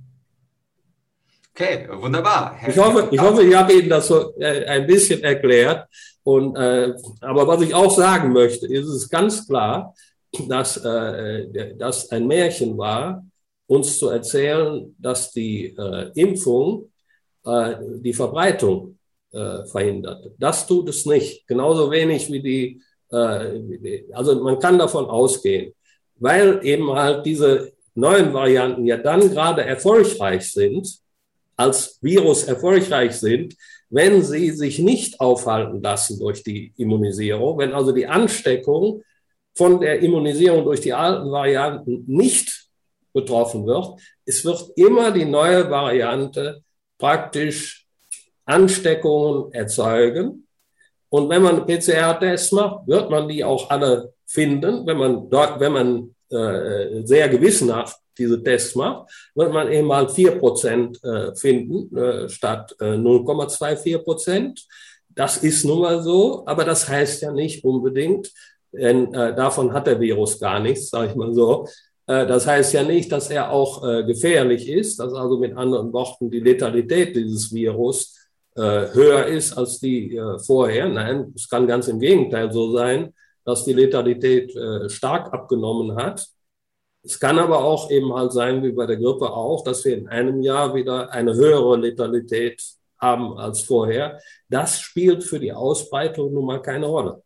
Okay, 1.60 1.88
wunderbar. 1.90 2.56
Ich 2.68 2.78
hoffe, 2.78 3.08
ich 3.10 3.20
hoffe, 3.20 3.42
ich 3.42 3.52
habe 3.52 3.72
Ihnen 3.72 3.88
das 3.88 4.06
so 4.06 4.32
äh, 4.38 4.64
ein 4.66 4.86
bisschen 4.86 5.24
erklärt. 5.24 5.88
Und, 6.22 6.54
äh, 6.54 6.94
aber 7.20 7.48
was 7.48 7.62
ich 7.62 7.74
auch 7.74 7.90
sagen 7.90 8.32
möchte, 8.32 8.68
ist 8.68 8.86
es 8.86 9.08
ganz 9.08 9.44
klar, 9.44 9.92
dass 10.46 10.76
äh, 10.76 11.74
das 11.76 12.12
ein 12.12 12.28
Märchen 12.28 12.78
war, 12.78 13.26
uns 13.66 13.98
zu 13.98 14.08
erzählen, 14.08 14.94
dass 15.00 15.32
die 15.32 15.74
äh, 15.76 16.12
Impfung 16.14 16.92
äh, 17.44 17.74
die 18.02 18.12
Verbreitung 18.12 18.96
äh, 19.32 19.64
verhindert. 19.64 20.30
Das 20.38 20.64
tut 20.64 20.88
es 20.88 21.06
nicht. 21.06 21.44
Genauso 21.48 21.90
wenig 21.90 22.30
wie 22.30 22.40
die, 22.40 22.82
äh, 23.10 24.04
also 24.12 24.40
man 24.44 24.60
kann 24.60 24.78
davon 24.78 25.06
ausgehen, 25.06 25.74
weil 26.20 26.60
eben 26.62 26.92
halt 26.92 27.26
diese 27.26 27.72
neuen 27.96 28.32
Varianten 28.32 28.86
ja 28.86 28.96
dann 28.96 29.28
gerade 29.28 29.64
erfolgreich 29.64 30.52
sind, 30.52 31.00
als 31.58 31.98
Virus 32.00 32.44
erfolgreich 32.44 33.16
sind, 33.16 33.56
wenn 33.90 34.22
sie 34.22 34.50
sich 34.50 34.78
nicht 34.78 35.20
aufhalten 35.20 35.82
lassen 35.82 36.18
durch 36.18 36.42
die 36.42 36.72
Immunisierung, 36.76 37.58
wenn 37.58 37.72
also 37.72 37.92
die 37.92 38.06
Ansteckung 38.06 39.02
von 39.54 39.80
der 39.80 40.00
Immunisierung 40.00 40.64
durch 40.64 40.80
die 40.80 40.92
alten 40.92 41.30
Varianten 41.30 42.04
nicht 42.06 42.68
betroffen 43.12 43.66
wird. 43.66 43.98
Es 44.24 44.44
wird 44.44 44.70
immer 44.76 45.10
die 45.10 45.24
neue 45.24 45.68
Variante 45.68 46.62
praktisch 46.96 47.86
Ansteckungen 48.44 49.52
erzeugen. 49.52 50.46
Und 51.08 51.28
wenn 51.28 51.42
man 51.42 51.66
PCR-Tests 51.66 52.52
macht, 52.52 52.86
wird 52.86 53.10
man 53.10 53.28
die 53.28 53.42
auch 53.42 53.68
alle 53.70 54.12
finden. 54.26 54.86
Wenn 54.86 54.98
man 54.98 55.30
dort, 55.30 55.58
wenn 55.58 55.72
man 55.72 56.14
äh, 56.30 57.04
sehr 57.04 57.28
gewissenhaft 57.28 57.98
diese 58.18 58.42
Tests 58.42 58.74
macht, 58.74 59.10
wird 59.34 59.52
man 59.52 59.70
eben 59.72 59.86
mal 59.86 60.08
vier 60.08 60.32
Prozent 60.32 61.02
äh, 61.04 61.34
finden 61.34 61.96
äh, 61.96 62.28
statt 62.28 62.74
äh, 62.80 62.94
0,24 62.94 63.98
Prozent. 63.98 64.66
Das 65.08 65.38
ist 65.38 65.64
nun 65.64 65.80
mal 65.80 66.02
so, 66.02 66.44
aber 66.46 66.64
das 66.64 66.88
heißt 66.88 67.22
ja 67.22 67.32
nicht 67.32 67.64
unbedingt, 67.64 68.32
denn 68.72 69.12
äh, 69.14 69.34
davon 69.34 69.72
hat 69.72 69.86
der 69.86 70.00
Virus 70.00 70.38
gar 70.38 70.60
nichts, 70.60 70.90
sage 70.90 71.10
ich 71.10 71.16
mal 71.16 71.34
so. 71.34 71.66
Äh, 72.06 72.26
das 72.26 72.46
heißt 72.46 72.72
ja 72.74 72.82
nicht, 72.82 73.10
dass 73.12 73.30
er 73.30 73.50
auch 73.50 73.86
äh, 73.86 74.04
gefährlich 74.04 74.68
ist, 74.68 74.98
dass 74.98 75.14
also 75.14 75.38
mit 75.38 75.56
anderen 75.56 75.92
Worten 75.92 76.30
die 76.30 76.40
Letalität 76.40 77.16
dieses 77.16 77.52
Virus 77.52 78.14
äh, 78.56 78.92
höher 78.92 79.26
ist 79.26 79.56
als 79.56 79.78
die 79.78 80.16
äh, 80.16 80.38
vorher. 80.38 80.88
Nein, 80.88 81.32
es 81.34 81.48
kann 81.48 81.66
ganz 81.66 81.88
im 81.88 82.00
Gegenteil 82.00 82.52
so 82.52 82.72
sein, 82.72 83.14
dass 83.44 83.64
die 83.64 83.72
Letalität 83.72 84.54
äh, 84.56 84.88
stark 84.88 85.32
abgenommen 85.32 85.96
hat 85.96 86.28
Es 87.02 87.18
kann 87.18 87.38
aber 87.38 87.64
auch 87.64 87.90
eben 87.90 88.12
halt 88.12 88.32
sein, 88.32 88.62
wie 88.62 88.72
bei 88.72 88.86
der 88.86 88.96
Grippe 88.96 89.30
auch, 89.30 89.64
dass 89.64 89.84
wir 89.84 89.96
in 89.96 90.08
einem 90.08 90.42
Jahr 90.42 90.74
wieder 90.74 91.12
eine 91.12 91.34
höhere 91.34 91.76
Letalität 91.76 92.62
haben 92.98 93.38
als 93.38 93.62
vorher. 93.62 94.20
Das 94.48 94.80
spielt 94.80 95.24
für 95.24 95.38
die 95.38 95.52
Ausbreitung 95.52 96.32
nun 96.32 96.46
mal 96.46 96.60
keine 96.60 96.86
Rolle. 96.86 97.22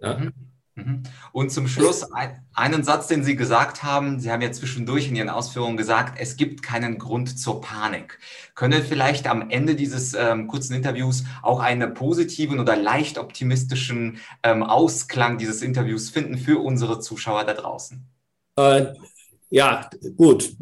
Ja? 0.00 0.16
Mhm. 0.18 0.32
Mhm. 0.76 1.04
Und 1.32 1.50
zum 1.50 1.68
Schluss 1.68 2.06
einen 2.54 2.84
Satz, 2.84 3.06
den 3.06 3.24
Sie 3.24 3.34
gesagt 3.34 3.82
haben. 3.82 4.20
Sie 4.20 4.30
haben 4.30 4.42
ja 4.42 4.52
zwischendurch 4.52 5.08
in 5.08 5.16
Ihren 5.16 5.30
Ausführungen 5.30 5.78
gesagt, 5.78 6.18
es 6.20 6.36
gibt 6.36 6.62
keinen 6.62 6.98
Grund 6.98 7.38
zur 7.38 7.62
Panik. 7.62 8.18
Können 8.54 8.82
vielleicht 8.82 9.26
am 9.26 9.48
Ende 9.48 9.74
dieses 9.74 10.12
ähm, 10.12 10.48
kurzen 10.48 10.74
Interviews 10.74 11.24
auch 11.42 11.60
einen 11.60 11.94
positiven 11.94 12.60
oder 12.60 12.76
leicht 12.76 13.16
optimistischen 13.16 14.18
ähm, 14.42 14.62
Ausklang 14.62 15.38
dieses 15.38 15.62
Interviews 15.62 16.10
finden 16.10 16.36
für 16.36 16.58
unsere 16.58 17.00
Zuschauer 17.00 17.44
da 17.44 17.54
draußen? 17.54 18.06
Äh, 18.56 18.92
ja, 19.56 19.88
gut. 20.18 20.54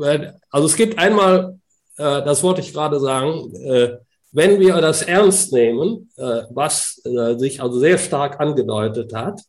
Also 0.50 0.66
es 0.68 0.76
gibt 0.76 1.00
einmal, 1.00 1.58
äh, 1.96 2.22
das 2.22 2.44
wollte 2.44 2.60
ich 2.60 2.72
gerade 2.72 3.00
sagen, 3.00 3.52
äh, 3.56 3.96
wenn 4.30 4.60
wir 4.60 4.80
das 4.80 5.02
ernst 5.02 5.52
nehmen, 5.52 6.10
äh, 6.16 6.42
was 6.50 7.02
sich 7.36 7.60
also 7.60 7.80
sehr 7.80 7.98
stark 7.98 8.38
angedeutet 8.38 9.12
hat, 9.12 9.40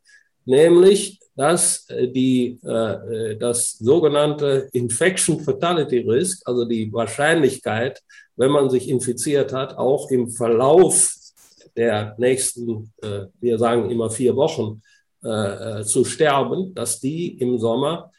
nämlich 0.45 1.19
dass 1.37 1.85
die, 1.89 2.61
das 2.61 3.71
sogenannte 3.71 4.69
Infection 4.71 5.41
Fatality 5.41 5.97
Risk, 5.97 6.43
also 6.45 6.63
die 6.63 6.93
Wahrscheinlichkeit, 6.93 8.01
wenn 8.37 8.51
man 8.51 8.69
sich 8.69 8.87
infiziert 8.87 9.51
hat, 9.51 9.77
auch 9.77 10.09
im 10.11 10.29
Verlauf 10.29 11.13
der 11.75 12.15
nächsten, 12.17 12.93
wir 13.41 13.57
sagen 13.57 13.91
immer 13.91 14.09
vier 14.09 14.37
Wochen, 14.37 14.81
zu 15.83 16.05
sterben, 16.05 16.73
dass 16.73 17.01
die 17.01 17.37
im 17.37 17.59
Sommer 17.59 18.13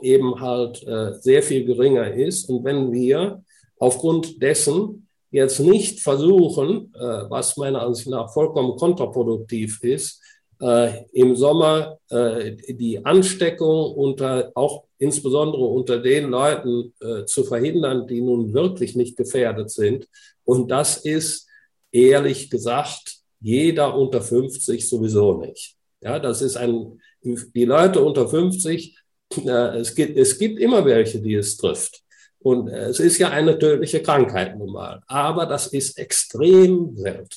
eben 0.00 0.40
halt 0.40 0.84
sehr 1.22 1.42
viel 1.42 1.64
geringer 1.64 2.12
ist. 2.12 2.48
Und 2.48 2.64
wenn 2.64 2.92
wir 2.92 3.42
aufgrund 3.78 4.42
dessen 4.42 5.08
jetzt 5.30 5.60
nicht 5.60 6.00
versuchen, 6.00 6.92
was 7.28 7.56
meiner 7.56 7.82
Ansicht 7.82 8.08
nach 8.08 8.32
vollkommen 8.32 8.76
kontraproduktiv 8.76 9.82
ist, 9.82 10.22
äh, 10.62 11.04
im 11.12 11.34
Sommer 11.34 11.98
äh, 12.08 12.52
die 12.68 13.04
Ansteckung 13.04 13.94
unter, 13.94 14.52
auch 14.54 14.84
insbesondere 14.96 15.64
unter 15.64 15.98
den 15.98 16.30
Leuten 16.30 16.94
äh, 17.00 17.24
zu 17.24 17.42
verhindern, 17.42 18.06
die 18.06 18.20
nun 18.20 18.54
wirklich 18.54 18.94
nicht 18.94 19.16
gefährdet 19.16 19.70
sind. 19.70 20.06
Und 20.44 20.70
das 20.70 20.98
ist 20.98 21.48
ehrlich 21.90 22.48
gesagt 22.48 23.16
jeder 23.40 23.98
unter 23.98 24.22
50 24.22 24.88
sowieso 24.88 25.38
nicht. 25.38 25.74
Ja, 26.00 26.20
das 26.20 26.42
ist 26.42 26.56
ein, 26.56 27.00
die 27.22 27.64
Leute 27.64 28.00
unter 28.00 28.28
50, 28.28 28.96
äh, 28.96 29.01
es 29.38 29.94
gibt, 29.94 30.16
es 30.16 30.38
gibt 30.38 30.58
immer 30.58 30.84
welche, 30.84 31.20
die 31.20 31.34
es 31.34 31.56
trifft. 31.56 32.02
Und 32.40 32.68
es 32.68 32.98
ist 32.98 33.18
ja 33.18 33.30
eine 33.30 33.58
tödliche 33.58 34.02
Krankheit 34.02 34.58
nun 34.58 34.72
mal. 34.72 35.00
Aber 35.06 35.46
das 35.46 35.68
ist 35.68 35.96
extrem 35.96 36.96
selten. 36.96 37.36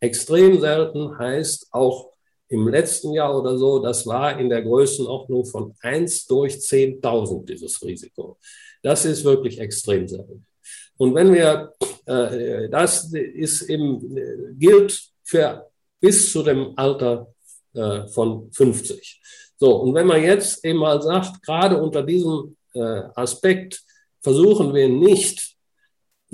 Extrem 0.00 0.60
selten 0.60 1.18
heißt 1.18 1.68
auch 1.72 2.10
im 2.48 2.68
letzten 2.68 3.12
Jahr 3.12 3.36
oder 3.36 3.58
so, 3.58 3.80
das 3.80 4.06
war 4.06 4.38
in 4.38 4.48
der 4.48 4.62
Größenordnung 4.62 5.44
von 5.46 5.74
1 5.80 6.26
durch 6.26 6.54
10.000 6.54 7.46
dieses 7.46 7.82
Risiko. 7.82 8.38
Das 8.82 9.04
ist 9.04 9.24
wirklich 9.24 9.58
extrem 9.58 10.06
selten. 10.06 10.46
Und 10.96 11.14
wenn 11.14 11.32
wir, 11.32 11.72
äh, 12.06 12.68
das 12.68 13.12
ist 13.12 13.62
eben, 13.62 14.58
gilt 14.58 15.02
für 15.24 15.68
bis 16.00 16.30
zu 16.30 16.42
dem 16.42 16.74
Alter 16.76 17.34
äh, 17.72 18.06
von 18.08 18.52
50. 18.52 19.20
So, 19.56 19.76
und 19.76 19.94
wenn 19.94 20.06
man 20.06 20.22
jetzt 20.22 20.64
eben 20.64 20.78
mal 20.78 21.00
sagt, 21.00 21.42
gerade 21.42 21.80
unter 21.80 22.02
diesem 22.02 22.56
äh, 22.74 23.02
Aspekt 23.14 23.82
versuchen 24.20 24.74
wir 24.74 24.88
nicht 24.88 25.54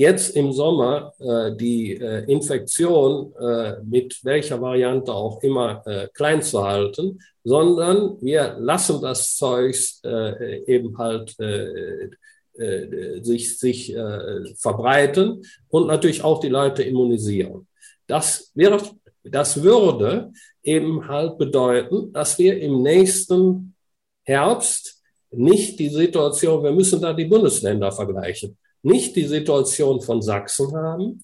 jetzt 0.01 0.35
im 0.35 0.53
Sommer 0.53 1.13
äh, 1.19 1.55
die 1.55 1.97
äh, 1.97 2.25
Infektion 2.25 3.35
äh, 3.39 3.75
mit 3.85 4.19
welcher 4.25 4.61
Variante 4.61 5.13
auch 5.13 5.43
immer 5.43 5.83
äh, 5.87 6.09
klein 6.15 6.41
zu 6.41 6.65
halten, 6.65 7.19
sondern 7.45 8.17
wir 8.23 8.57
lassen 8.59 9.03
das 9.03 9.37
Zeug 9.37 9.77
äh, 10.05 10.65
eben 10.65 10.97
halt 10.97 11.39
äh, 11.39 12.09
sich, 13.23 13.59
sich 13.59 13.95
verbreiten 14.57 15.43
und 15.69 15.87
natürlich 15.87 16.23
auch 16.23 16.41
die 16.41 16.51
Leute 16.51 16.83
immunisieren. 16.83 17.67
Das, 18.07 18.51
wird, 18.55 18.93
das 19.31 19.63
würde 19.63 20.33
eben 20.63 21.09
halt 21.09 21.39
bedeuten, 21.39 22.13
dass 22.13 22.39
wir 22.39 22.61
im 22.61 22.83
nächsten 22.83 23.75
Herbst 24.25 25.03
nicht 25.31 25.79
die 25.79 25.89
Situation, 25.89 26.63
wir 26.63 26.73
müssen 26.73 27.01
da 27.01 27.13
die 27.13 27.25
Bundesländer 27.25 27.93
vergleichen 27.93 28.59
nicht 28.83 29.17
die 29.17 29.27
Situation 29.27 30.01
von 30.01 30.23
Sachsen 30.23 30.75
haben, 30.75 31.23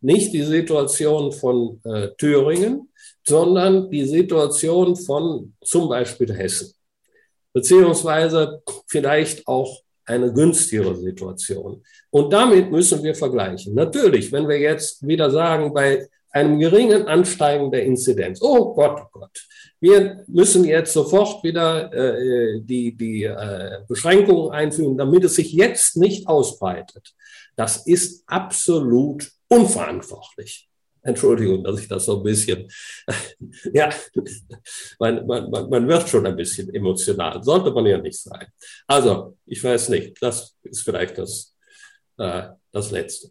nicht 0.00 0.32
die 0.32 0.42
Situation 0.42 1.32
von 1.32 1.80
äh, 1.84 2.08
Thüringen, 2.18 2.90
sondern 3.26 3.90
die 3.90 4.04
Situation 4.04 4.96
von 4.96 5.54
zum 5.64 5.88
Beispiel 5.88 6.32
Hessen, 6.32 6.74
beziehungsweise 7.52 8.62
vielleicht 8.86 9.46
auch 9.46 9.80
eine 10.04 10.32
günstigere 10.32 10.94
Situation. 10.94 11.82
Und 12.10 12.32
damit 12.32 12.70
müssen 12.70 13.02
wir 13.02 13.14
vergleichen. 13.14 13.74
Natürlich, 13.74 14.30
wenn 14.30 14.48
wir 14.48 14.58
jetzt 14.58 15.04
wieder 15.04 15.30
sagen, 15.30 15.74
bei 15.74 16.06
einem 16.30 16.58
geringen 16.58 17.06
Ansteigen 17.06 17.70
der 17.70 17.84
Inzidenz, 17.84 18.40
oh 18.42 18.74
Gott, 18.74 19.00
oh 19.00 19.20
Gott, 19.20 19.46
wir 19.80 20.24
müssen 20.26 20.64
jetzt 20.64 20.92
sofort 20.92 21.42
wieder 21.44 21.92
äh, 21.92 22.60
die, 22.60 22.96
die 22.96 23.24
äh, 23.24 23.80
Beschränkungen 23.88 24.52
einführen, 24.52 24.96
damit 24.96 25.24
es 25.24 25.36
sich 25.36 25.52
jetzt 25.52 25.96
nicht 25.96 26.26
ausbreitet. 26.28 27.14
Das 27.56 27.86
ist 27.86 28.24
absolut 28.26 29.30
unverantwortlich. 29.48 30.68
Entschuldigung, 31.02 31.62
dass 31.62 31.80
ich 31.80 31.88
das 31.88 32.04
so 32.04 32.18
ein 32.18 32.22
bisschen, 32.24 32.68
ja, 33.72 33.90
man, 34.98 35.26
man, 35.26 35.50
man 35.50 35.88
wird 35.88 36.08
schon 36.08 36.26
ein 36.26 36.36
bisschen 36.36 36.74
emotional, 36.74 37.42
sollte 37.42 37.70
man 37.70 37.86
ja 37.86 37.98
nicht 37.98 38.20
sein. 38.20 38.46
Also, 38.86 39.36
ich 39.46 39.62
weiß 39.62 39.90
nicht, 39.90 40.20
das 40.20 40.56
ist 40.64 40.82
vielleicht 40.82 41.16
das, 41.18 41.54
äh, 42.18 42.48
das 42.72 42.90
Letzte. 42.90 43.30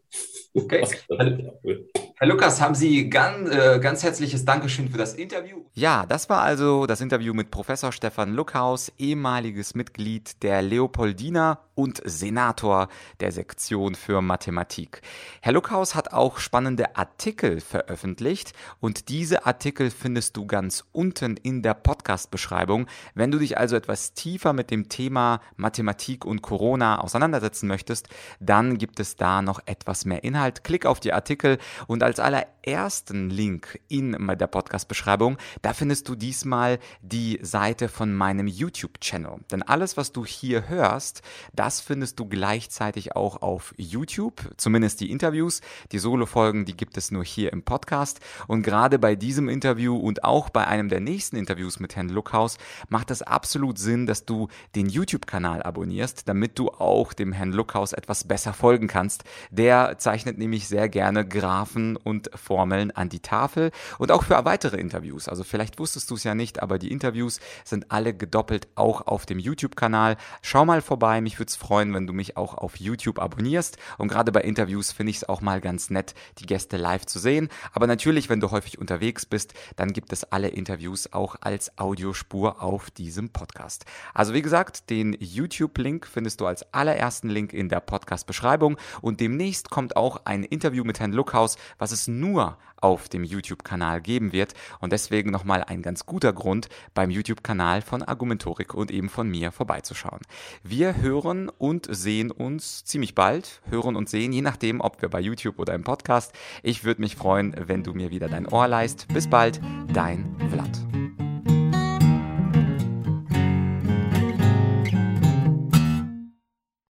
Okay. 0.53 0.87
Herr 2.17 2.29
Lukas, 2.29 2.61
haben 2.61 2.75
Sie 2.75 3.09
ganz, 3.09 3.49
äh, 3.49 3.77
ganz 3.79 4.01
herzliches 4.01 4.45
Dankeschön 4.45 4.87
für 4.87 4.97
das 4.97 5.15
Interview. 5.15 5.65
Ja, 5.73 6.05
das 6.05 6.29
war 6.29 6.43
also 6.43 6.85
das 6.85 7.01
Interview 7.01 7.33
mit 7.33 7.51
Professor 7.51 7.91
Stefan 7.91 8.33
Luckhaus, 8.33 8.89
ehemaliges 8.97 9.75
Mitglied 9.75 10.41
der 10.41 10.61
Leopoldina 10.61 11.59
und 11.75 12.01
Senator 12.05 12.87
der 13.19 13.33
Sektion 13.33 13.95
für 13.95 14.21
Mathematik. 14.21 15.01
Herr 15.41 15.51
Luckhaus 15.51 15.93
hat 15.93 16.13
auch 16.13 16.37
spannende 16.37 16.95
Artikel 16.95 17.59
veröffentlicht 17.59 18.53
und 18.79 19.09
diese 19.09 19.45
Artikel 19.45 19.91
findest 19.91 20.37
du 20.37 20.47
ganz 20.47 20.85
unten 20.93 21.35
in 21.35 21.63
der 21.63 21.73
Podcast-Beschreibung. 21.73 22.87
Wenn 23.13 23.31
du 23.31 23.39
dich 23.39 23.57
also 23.57 23.75
etwas 23.75 24.13
tiefer 24.13 24.53
mit 24.53 24.71
dem 24.71 24.87
Thema 24.87 25.41
Mathematik 25.57 26.23
und 26.23 26.41
Corona 26.41 27.01
auseinandersetzen 27.01 27.67
möchtest, 27.67 28.07
dann 28.39 28.77
gibt 28.77 29.01
es 29.01 29.17
da 29.17 29.41
noch 29.41 29.59
etwas 29.65 30.05
mehr 30.05 30.23
Inhalt. 30.23 30.63
Klick 30.63 30.85
auf 30.85 31.01
die 31.01 31.11
Artikel 31.11 31.57
und 31.87 32.04
als 32.05 32.19
allerersten 32.19 33.29
Link 33.29 33.79
in 33.87 34.15
der 34.37 34.47
Podcast-Beschreibung, 34.47 35.37
da 35.61 35.73
findest 35.73 36.07
du 36.07 36.15
diesmal 36.15 36.79
die 37.01 37.39
Seite 37.41 37.89
von 37.89 38.13
meinem 38.13 38.47
YouTube-Channel. 38.47 39.39
Denn 39.51 39.63
alles, 39.63 39.97
was 39.97 40.11
du 40.11 40.25
hier 40.25 40.69
hörst, 40.69 41.21
das 41.53 41.81
findest 41.81 42.19
du 42.19 42.25
gleichzeitig 42.25 43.15
auch 43.15 43.41
auf 43.41 43.73
YouTube, 43.77 44.51
zumindest 44.57 45.01
die 45.01 45.11
Interviews. 45.11 45.61
Die 45.91 45.99
Solo-Folgen, 45.99 46.65
die 46.65 46.77
gibt 46.77 46.97
es 46.97 47.11
nur 47.11 47.23
hier 47.23 47.51
im 47.51 47.63
Podcast. 47.63 48.19
Und 48.47 48.63
gerade 48.63 48.99
bei 48.99 49.15
diesem 49.15 49.49
Interview 49.49 49.97
und 49.97 50.23
auch 50.23 50.49
bei 50.49 50.67
einem 50.67 50.89
der 50.89 50.99
nächsten 50.99 51.35
Interviews 51.35 51.79
mit 51.79 51.95
Herrn 51.95 52.09
Luckhaus 52.09 52.57
macht 52.89 53.11
es 53.11 53.21
absolut 53.21 53.79
Sinn, 53.79 54.05
dass 54.05 54.25
du 54.25 54.47
den 54.75 54.89
YouTube-Kanal 54.89 55.63
abonnierst, 55.63 56.27
damit 56.29 56.59
du 56.59 56.69
auch 56.69 57.13
dem 57.13 57.31
Herrn 57.31 57.51
Luckhaus 57.51 57.93
etwas 57.93 58.25
besser 58.25 58.53
folgen 58.53 58.87
kannst. 58.87 59.23
Der 59.49 59.97
zeichnet 59.97 60.37
nämlich 60.37 60.67
sehr 60.67 60.87
gerne 60.87 61.27
Graphen 61.27 61.94
und 61.97 62.29
Formeln 62.35 62.91
an 62.91 63.09
die 63.09 63.19
Tafel 63.19 63.71
und 63.97 64.11
auch 64.11 64.23
für 64.23 64.45
weitere 64.45 64.77
Interviews. 64.77 65.27
Also 65.27 65.43
vielleicht 65.43 65.79
wusstest 65.79 66.09
du 66.11 66.15
es 66.15 66.23
ja 66.23 66.35
nicht, 66.35 66.61
aber 66.61 66.79
die 66.79 66.91
Interviews 66.91 67.39
sind 67.63 67.91
alle 67.91 68.13
gedoppelt 68.13 68.67
auch 68.75 69.07
auf 69.07 69.25
dem 69.25 69.39
YouTube-Kanal. 69.39 70.17
Schau 70.41 70.65
mal 70.65 70.81
vorbei, 70.81 71.21
mich 71.21 71.39
würde 71.39 71.49
es 71.49 71.55
freuen, 71.55 71.93
wenn 71.93 72.07
du 72.07 72.13
mich 72.13 72.37
auch 72.37 72.53
auf 72.53 72.77
YouTube 72.77 73.19
abonnierst. 73.19 73.77
Und 73.97 74.07
gerade 74.07 74.31
bei 74.31 74.41
Interviews 74.41 74.91
finde 74.91 75.11
ich 75.11 75.17
es 75.17 75.29
auch 75.29 75.41
mal 75.41 75.61
ganz 75.61 75.89
nett, 75.89 76.13
die 76.39 76.45
Gäste 76.45 76.77
live 76.77 77.05
zu 77.05 77.19
sehen. 77.19 77.49
Aber 77.71 77.87
natürlich, 77.87 78.29
wenn 78.29 78.39
du 78.39 78.51
häufig 78.51 78.77
unterwegs 78.79 79.25
bist, 79.25 79.53
dann 79.75 79.93
gibt 79.93 80.13
es 80.13 80.23
alle 80.31 80.49
Interviews 80.49 81.11
auch 81.13 81.35
als 81.41 81.77
Audiospur 81.77 82.61
auf 82.61 82.91
diesem 82.91 83.29
Podcast. 83.29 83.85
Also 84.13 84.33
wie 84.33 84.41
gesagt, 84.41 84.89
den 84.89 85.15
YouTube-Link 85.19 86.07
findest 86.07 86.41
du 86.41 86.45
als 86.45 86.73
allerersten 86.73 87.29
Link 87.29 87.53
in 87.53 87.69
der 87.69 87.79
Podcast-Beschreibung 87.79 88.77
und 89.01 89.19
demnächst 89.19 89.69
kommt 89.69 89.95
auch 89.95 90.21
ein 90.25 90.43
Interview 90.43 90.83
mit 90.83 90.99
Herrn 90.99 91.13
Luckhaus, 91.13 91.57
was 91.85 91.91
es 91.91 92.07
nur 92.07 92.57
auf 92.77 93.09
dem 93.09 93.23
YouTube-Kanal 93.23 94.01
geben 94.01 94.33
wird. 94.33 94.55
Und 94.79 94.91
deswegen 94.91 95.29
nochmal 95.29 95.63
ein 95.63 95.83
ganz 95.83 96.07
guter 96.07 96.33
Grund, 96.33 96.67
beim 96.95 97.11
YouTube-Kanal 97.11 97.83
von 97.83 98.01
Argumentorik 98.01 98.73
und 98.73 98.89
eben 98.89 99.07
von 99.07 99.29
mir 99.29 99.51
vorbeizuschauen. 99.51 100.21
Wir 100.63 100.97
hören 100.97 101.51
und 101.59 101.87
sehen 101.87 102.31
uns 102.31 102.83
ziemlich 102.85 103.13
bald, 103.13 103.61
hören 103.69 103.95
und 103.95 104.09
sehen, 104.09 104.33
je 104.33 104.41
nachdem, 104.41 104.81
ob 104.81 104.99
wir 105.03 105.09
bei 105.09 105.19
YouTube 105.19 105.59
oder 105.59 105.75
im 105.75 105.83
Podcast. 105.83 106.33
Ich 106.63 106.83
würde 106.83 107.01
mich 107.01 107.15
freuen, 107.15 107.55
wenn 107.67 107.83
du 107.83 107.93
mir 107.93 108.09
wieder 108.09 108.29
dein 108.29 108.47
Ohr 108.47 108.67
leist. 108.67 109.07
Bis 109.09 109.29
bald, 109.29 109.61
dein 109.93 110.35
Vlad. 110.49 111.04